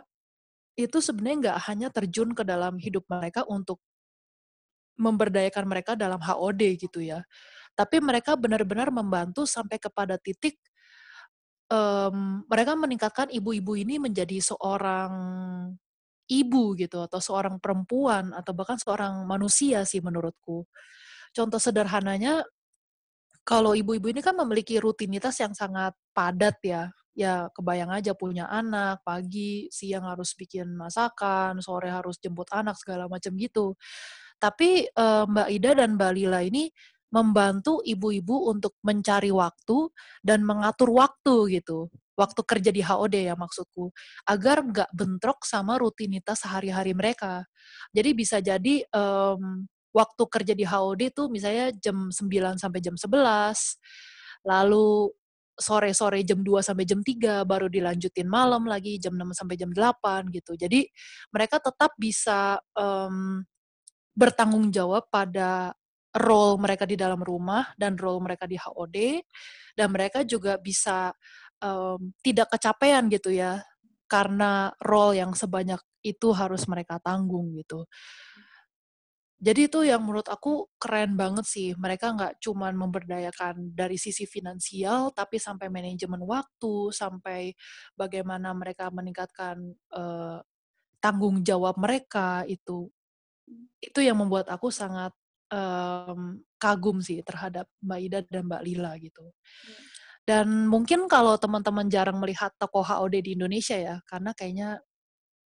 itu 0.77 0.97
sebenarnya 1.01 1.37
nggak 1.49 1.59
hanya 1.67 1.87
terjun 1.89 2.29
ke 2.37 2.45
dalam 2.45 2.77
hidup 2.77 3.09
mereka 3.09 3.41
untuk 3.49 3.81
memberdayakan 5.01 5.65
mereka 5.65 5.97
dalam 5.97 6.21
HOD 6.21 6.61
gitu 6.77 7.01
ya. 7.01 7.25
Tapi 7.73 7.97
mereka 8.03 8.37
benar-benar 8.37 8.93
membantu 8.93 9.49
sampai 9.49 9.81
kepada 9.81 10.21
titik 10.21 10.61
um, 11.71 12.45
mereka 12.45 12.77
meningkatkan 12.77 13.27
ibu-ibu 13.31 13.79
ini 13.79 13.97
menjadi 13.97 14.37
seorang 14.43 15.11
ibu 16.29 16.73
gitu 16.77 17.03
atau 17.05 17.19
seorang 17.21 17.57
perempuan 17.57 18.33
atau 18.35 18.51
bahkan 18.55 18.77
seorang 18.77 19.25
manusia 19.25 19.83
sih 19.87 20.03
menurutku. 20.03 20.65
Contoh 21.31 21.59
sederhananya 21.61 22.43
kalau 23.41 23.73
ibu-ibu 23.73 24.11
ini 24.11 24.21
kan 24.21 24.37
memiliki 24.37 24.77
rutinitas 24.77 25.39
yang 25.41 25.55
sangat 25.57 25.95
padat 26.13 26.57
ya. 26.61 26.83
Ya 27.11 27.51
kebayang 27.51 27.91
aja 27.91 28.15
punya 28.15 28.47
anak, 28.47 29.03
pagi, 29.03 29.67
siang 29.67 30.07
harus 30.07 30.31
bikin 30.31 30.71
masakan, 30.79 31.59
sore 31.59 31.91
harus 31.91 32.15
jemput 32.23 32.47
anak 32.55 32.79
segala 32.79 33.11
macam 33.11 33.35
gitu. 33.35 33.75
Tapi 34.39 34.87
uh, 34.95 35.27
Mbak 35.27 35.49
Ida 35.51 35.71
dan 35.83 35.99
Mbak 35.99 36.11
Lila 36.15 36.39
ini 36.41 36.71
membantu 37.11 37.83
ibu-ibu 37.83 38.47
untuk 38.49 38.79
mencari 38.87 39.29
waktu 39.35 39.91
dan 40.23 40.47
mengatur 40.47 40.95
waktu 40.95 41.59
gitu 41.59 41.91
waktu 42.15 42.41
kerja 42.43 42.71
di 42.73 42.81
HOD 42.83 43.15
ya 43.31 43.35
maksudku, 43.35 43.89
agar 44.27 44.63
nggak 44.65 44.89
bentrok 44.91 45.43
sama 45.47 45.79
rutinitas 45.79 46.43
sehari-hari 46.43 46.91
mereka. 46.95 47.47
Jadi 47.95 48.09
bisa 48.15 48.37
jadi 48.43 48.83
um, 48.91 49.65
waktu 49.95 50.23
kerja 50.27 50.53
di 50.55 50.65
HOD 50.67 51.01
itu 51.11 51.23
misalnya 51.27 51.71
jam 51.79 52.11
9 52.11 52.61
sampai 52.61 52.79
jam 52.83 52.95
11, 52.95 54.47
lalu 54.47 55.11
sore-sore 55.61 56.25
jam 56.25 56.41
2 56.41 56.65
sampai 56.65 56.85
jam 56.87 56.99
3 57.05 57.45
baru 57.45 57.67
dilanjutin 57.69 58.25
malam 58.25 58.65
lagi 58.65 58.97
jam 58.97 59.13
6 59.13 59.37
sampai 59.37 59.55
jam 59.59 59.69
8 59.69 60.31
gitu. 60.33 60.57
Jadi 60.57 60.87
mereka 61.29 61.61
tetap 61.61 61.93
bisa 61.99 62.57
um, 62.73 63.45
bertanggung 64.15 64.73
jawab 64.73 65.07
pada 65.13 65.75
role 66.11 66.59
mereka 66.59 66.83
di 66.83 66.99
dalam 66.99 67.23
rumah 67.23 67.71
dan 67.79 67.95
role 67.95 68.19
mereka 68.19 68.43
di 68.43 68.59
HOD 68.59 69.23
dan 69.79 69.87
mereka 69.95 70.27
juga 70.27 70.59
bisa 70.59 71.15
um, 71.61 72.11
tidak 72.25 72.51
kecapean 72.53 73.07
gitu 73.07 73.31
ya 73.31 73.61
karena 74.11 74.75
role 74.83 75.15
yang 75.15 75.31
sebanyak 75.31 75.79
itu 76.03 76.33
harus 76.35 76.67
mereka 76.67 76.99
tanggung 76.99 77.55
gitu. 77.55 77.87
Jadi 79.41 79.65
itu 79.65 79.81
yang 79.81 80.05
menurut 80.05 80.29
aku 80.29 80.69
keren 80.77 81.17
banget 81.17 81.47
sih. 81.49 81.73
Mereka 81.73 82.13
nggak 82.13 82.33
cuma 82.45 82.69
memberdayakan 82.69 83.73
dari 83.73 83.97
sisi 83.97 84.29
finansial, 84.29 85.09
tapi 85.17 85.41
sampai 85.41 85.65
manajemen 85.65 86.21
waktu, 86.21 86.93
sampai 86.93 87.49
bagaimana 87.97 88.53
mereka 88.53 88.93
meningkatkan 88.93 89.57
uh, 89.97 90.37
tanggung 91.01 91.41
jawab 91.41 91.73
mereka 91.81 92.45
itu 92.45 92.85
itu 93.81 93.99
yang 94.05 94.21
membuat 94.21 94.45
aku 94.53 94.69
sangat 94.69 95.09
um, 95.49 96.37
kagum 96.61 97.01
sih 97.01 97.25
terhadap 97.25 97.65
Mbak 97.81 97.99
Ida 98.05 98.19
dan 98.29 98.45
Mbak 98.45 98.61
Lila 98.61 98.93
gitu. 99.01 99.25
Dan 100.21 100.69
mungkin 100.69 101.09
kalau 101.09 101.35
teman-teman 101.35 101.89
jarang 101.89 102.21
melihat 102.21 102.53
toko 102.61 102.85
HOD 102.85 103.25
di 103.25 103.31
Indonesia 103.33 103.77
ya, 103.77 103.95
karena 104.05 104.31
kayaknya 104.37 104.79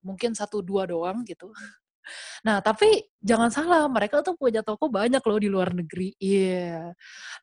mungkin 0.06 0.33
satu 0.33 0.64
dua 0.64 0.88
doang 0.88 1.22
gitu. 1.26 1.52
Nah, 2.42 2.59
tapi 2.59 3.06
jangan 3.22 3.52
salah, 3.52 3.87
mereka 3.87 4.24
tuh 4.24 4.35
punya 4.35 4.64
toko 4.66 4.90
banyak 4.90 5.20
loh 5.22 5.38
di 5.38 5.46
luar 5.52 5.70
negeri. 5.70 6.16
Iya. 6.18 6.50
Yeah. 6.50 6.87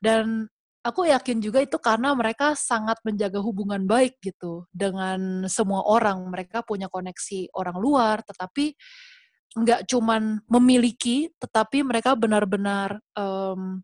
Dan 0.02 0.44
aku 0.84 1.08
yakin 1.08 1.40
juga 1.40 1.62
itu 1.64 1.78
karena 1.80 2.12
mereka 2.12 2.52
sangat 2.58 3.00
menjaga 3.06 3.40
hubungan 3.40 3.86
baik 3.88 4.18
gitu 4.20 4.66
dengan 4.74 5.46
semua 5.48 5.86
orang. 5.88 6.20
Mereka 6.28 6.66
punya 6.68 6.90
koneksi 6.90 7.54
orang 7.56 7.78
luar, 7.80 8.20
tetapi 8.26 8.76
nggak 9.56 9.88
cuman 9.88 10.44
memiliki, 10.46 11.32
tetapi 11.40 11.80
mereka 11.86 12.12
benar-benar 12.12 13.00
um, 13.16 13.80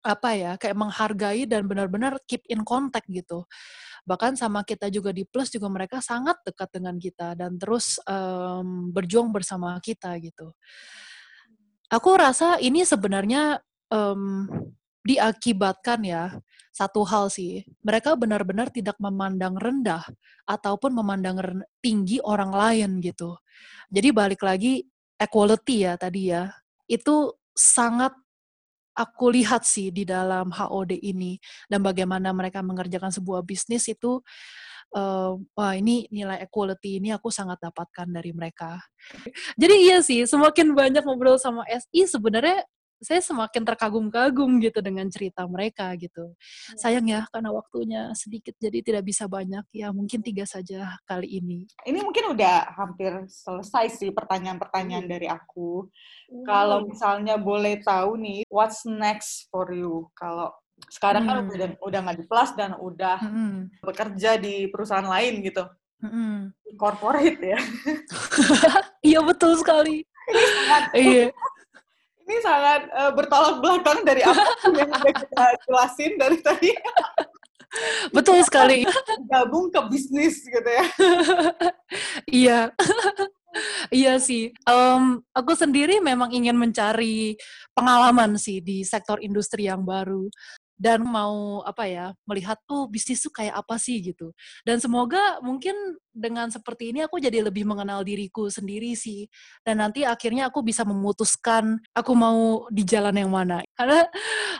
apa 0.00 0.32
ya 0.32 0.52
kayak 0.56 0.76
menghargai 0.76 1.44
dan 1.44 1.68
benar-benar 1.68 2.16
keep 2.24 2.40
in 2.48 2.64
contact 2.64 3.04
gitu. 3.12 3.44
Bahkan 4.08 4.40
sama 4.40 4.64
kita 4.64 4.88
juga 4.88 5.12
di 5.12 5.28
Plus 5.28 5.52
juga 5.52 5.68
mereka 5.68 6.00
sangat 6.00 6.40
dekat 6.44 6.72
dengan 6.72 6.96
kita 6.96 7.36
dan 7.36 7.60
terus 7.60 8.00
um, 8.08 8.88
berjuang 8.90 9.28
bersama 9.28 9.76
kita 9.84 10.16
gitu. 10.24 10.56
Aku 11.90 12.16
rasa 12.16 12.56
ini 12.62 12.86
sebenarnya 12.86 13.60
um, 13.92 14.48
diakibatkan 15.04 16.00
ya 16.06 16.32
satu 16.70 17.02
hal 17.02 17.28
sih, 17.28 17.66
mereka 17.82 18.14
benar-benar 18.14 18.70
tidak 18.70 18.94
memandang 19.02 19.58
rendah 19.58 20.06
ataupun 20.46 20.94
memandang 20.94 21.60
tinggi 21.82 22.22
orang 22.22 22.54
lain 22.54 22.90
gitu. 23.02 23.36
Jadi 23.90 24.08
balik 24.14 24.40
lagi 24.46 24.86
equality 25.18 25.84
ya 25.84 25.98
tadi 25.98 26.30
ya, 26.30 26.48
itu 26.86 27.34
sangat 27.52 28.14
aku 28.94 29.32
lihat 29.32 29.62
sih 29.62 29.94
di 29.94 30.02
dalam 30.04 30.50
HOD 30.50 30.98
ini 30.98 31.38
dan 31.70 31.80
bagaimana 31.80 32.34
mereka 32.34 32.60
mengerjakan 32.60 33.14
sebuah 33.14 33.46
bisnis 33.46 33.86
itu 33.86 34.20
uh, 34.94 35.38
wah 35.54 35.72
ini 35.74 36.06
nilai 36.10 36.42
equality 36.42 36.98
ini 36.98 37.14
aku 37.14 37.30
sangat 37.30 37.58
dapatkan 37.62 38.06
dari 38.10 38.34
mereka. 38.34 38.78
Jadi 39.60 39.74
iya 39.90 39.98
sih, 40.02 40.26
semakin 40.26 40.74
banyak 40.74 41.02
ngobrol 41.06 41.38
sama 41.38 41.62
SI 41.70 42.06
sebenarnya 42.06 42.66
saya 43.00 43.24
semakin 43.24 43.64
terkagum-kagum 43.64 44.60
gitu 44.60 44.84
dengan 44.84 45.08
cerita 45.08 45.48
mereka 45.48 45.96
gitu. 45.96 46.36
Ya. 46.36 46.76
Sayang 46.76 47.06
ya 47.08 47.20
karena 47.32 47.50
waktunya 47.50 48.02
sedikit 48.12 48.52
jadi 48.60 48.84
tidak 48.84 49.08
bisa 49.08 49.24
banyak 49.24 49.64
ya 49.72 49.88
mungkin 49.90 50.20
tiga 50.20 50.44
saja 50.44 51.00
kali 51.08 51.40
ini. 51.40 51.64
Ini 51.88 51.98
mungkin 52.04 52.36
udah 52.36 52.76
hampir 52.76 53.24
selesai 53.26 53.96
sih 53.96 54.12
pertanyaan-pertanyaan 54.12 55.08
hmm. 55.08 55.14
dari 55.16 55.26
aku. 55.32 55.88
Hmm. 56.28 56.44
Kalau 56.44 56.78
misalnya 56.84 57.40
boleh 57.40 57.80
tahu 57.80 58.20
nih 58.20 58.44
what's 58.52 58.84
next 58.84 59.48
for 59.48 59.72
you 59.72 60.12
kalau 60.12 60.52
sekarang 60.92 61.24
kan 61.24 61.44
hmm. 61.44 61.48
kan 61.48 61.56
udah 61.56 61.68
udah 61.80 61.98
nggak 62.04 62.18
di 62.20 62.24
plus 62.28 62.50
dan 62.56 62.76
udah 62.76 63.18
hmm. 63.20 63.80
bekerja 63.80 64.36
di 64.36 64.68
perusahaan 64.68 65.08
lain 65.08 65.40
gitu. 65.40 65.64
Hmm. 66.04 66.52
Corporate 66.76 67.40
ya. 67.40 67.60
iya 69.08 69.20
betul 69.24 69.56
sekali. 69.56 70.04
Iya 70.94 71.32
ini 72.30 72.38
sangat 72.46 72.86
uh, 72.94 73.10
bertolak 73.10 73.58
belakang 73.58 74.06
dari 74.06 74.22
apa 74.22 74.38
yang 74.78 74.86
udah 74.86 75.14
kita 75.18 75.44
jelasin 75.66 76.12
dari 76.14 76.38
tadi. 76.38 76.70
Betul 78.16 78.42
sekali. 78.46 78.86
Gabung 79.26 79.70
ke 79.70 79.80
bisnis 79.90 80.42
gitu 80.42 80.70
ya. 80.70 80.86
iya. 82.42 82.60
iya 83.90 84.14
sih. 84.18 84.54
Um, 84.66 85.22
aku 85.34 85.54
sendiri 85.58 85.98
memang 85.98 86.30
ingin 86.30 86.54
mencari 86.54 87.38
pengalaman 87.74 88.38
sih 88.38 88.58
di 88.62 88.82
sektor 88.82 89.22
industri 89.22 89.70
yang 89.70 89.86
baru 89.86 90.26
dan 90.80 91.04
mau 91.04 91.60
apa 91.68 91.84
ya 91.84 92.06
melihat 92.24 92.56
tuh 92.64 92.88
bisnis 92.88 93.20
tuh 93.20 93.28
kayak 93.28 93.60
apa 93.60 93.76
sih? 93.76 94.00
gitu. 94.00 94.32
Dan 94.64 94.80
semoga 94.80 95.38
mungkin 95.44 95.76
dengan 96.10 96.48
seperti 96.48 96.90
ini 96.90 97.04
aku 97.04 97.20
jadi 97.20 97.44
lebih 97.44 97.68
mengenal 97.68 98.00
diriku 98.00 98.48
sendiri 98.48 98.96
sih. 98.96 99.28
Dan 99.60 99.84
nanti 99.84 100.02
akhirnya 100.08 100.48
aku 100.48 100.64
bisa 100.64 100.82
memutuskan 100.88 101.76
aku 101.92 102.12
mau 102.16 102.64
di 102.72 102.82
jalan 102.82 103.14
yang 103.14 103.30
mana. 103.30 103.60
Karena 103.78 104.08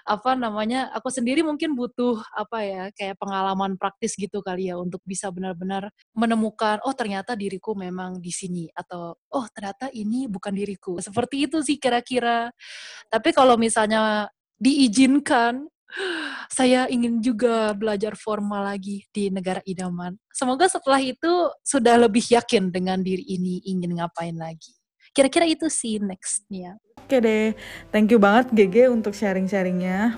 apa 0.04 0.36
namanya 0.36 0.92
aku 0.92 1.08
sendiri 1.08 1.40
mungkin 1.40 1.72
butuh 1.72 2.20
apa 2.36 2.58
ya 2.62 2.82
kayak 2.92 3.16
pengalaman 3.16 3.80
praktis 3.80 4.14
gitu 4.14 4.44
kali 4.44 4.68
ya 4.68 4.76
untuk 4.76 5.00
bisa 5.04 5.28
benar-benar 5.32 5.88
menemukan 6.16 6.80
oh 6.84 6.94
ternyata 6.96 7.36
diriku 7.36 7.76
memang 7.76 8.20
di 8.20 8.32
sini 8.32 8.64
atau 8.72 9.16
oh 9.16 9.46
ternyata 9.50 9.88
ini 9.96 10.28
bukan 10.28 10.52
diriku. 10.52 11.00
Seperti 11.00 11.48
itu 11.48 11.64
sih 11.64 11.80
kira-kira. 11.80 12.52
Tapi 13.08 13.32
kalau 13.32 13.56
misalnya 13.56 14.28
diizinkan 14.60 15.64
saya 16.50 16.86
ingin 16.90 17.22
juga 17.22 17.72
belajar 17.74 18.14
formal 18.14 18.66
lagi 18.66 19.06
di 19.10 19.30
negara 19.30 19.62
idaman. 19.66 20.16
Semoga 20.30 20.66
setelah 20.66 21.00
itu 21.02 21.30
sudah 21.62 21.98
lebih 21.98 22.24
yakin 22.30 22.70
dengan 22.70 23.00
diri 23.00 23.22
ini 23.26 23.62
ingin 23.66 23.98
ngapain 23.98 24.34
lagi. 24.34 24.74
Kira-kira 25.10 25.46
itu 25.46 25.66
sih 25.66 25.98
nextnya. 25.98 26.78
Oke 27.02 27.18
deh, 27.18 27.52
thank 27.90 28.14
you 28.14 28.22
banget 28.22 28.54
GG 28.54 28.94
untuk 28.94 29.10
sharing-sharingnya. 29.10 30.14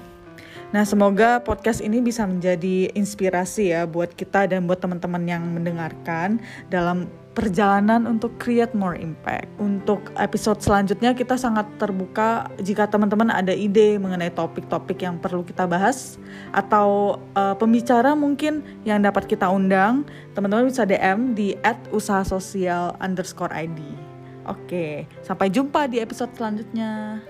Nah, 0.72 0.88
semoga 0.88 1.36
podcast 1.40 1.84
ini 1.84 2.00
bisa 2.00 2.24
menjadi 2.24 2.88
inspirasi 2.96 3.76
ya 3.76 3.84
buat 3.84 4.16
kita 4.16 4.48
dan 4.48 4.64
buat 4.64 4.80
teman-teman 4.80 5.20
yang 5.28 5.44
mendengarkan 5.52 6.40
dalam 6.72 7.12
perjalanan 7.32 8.04
untuk 8.04 8.36
create 8.36 8.72
more 8.76 8.96
impact. 8.96 9.48
Untuk 9.56 10.12
episode 10.20 10.60
selanjutnya 10.60 11.16
kita 11.16 11.36
sangat 11.40 11.64
terbuka 11.80 12.48
jika 12.60 12.88
teman-teman 12.88 13.32
ada 13.32 13.52
ide 13.52 13.96
mengenai 13.96 14.32
topik-topik 14.32 15.00
yang 15.00 15.16
perlu 15.16 15.40
kita 15.44 15.64
bahas 15.64 16.20
atau 16.52 17.18
uh, 17.36 17.56
pembicara 17.56 18.12
mungkin 18.12 18.60
yang 18.84 19.00
dapat 19.00 19.24
kita 19.26 19.48
undang, 19.48 20.04
teman-teman 20.36 20.68
bisa 20.68 20.84
DM 20.84 21.32
di 21.32 21.56
@usahasosial_id. 21.90 23.78
Oke, 24.42 25.06
sampai 25.22 25.46
jumpa 25.48 25.86
di 25.86 26.02
episode 26.02 26.34
selanjutnya. 26.34 27.22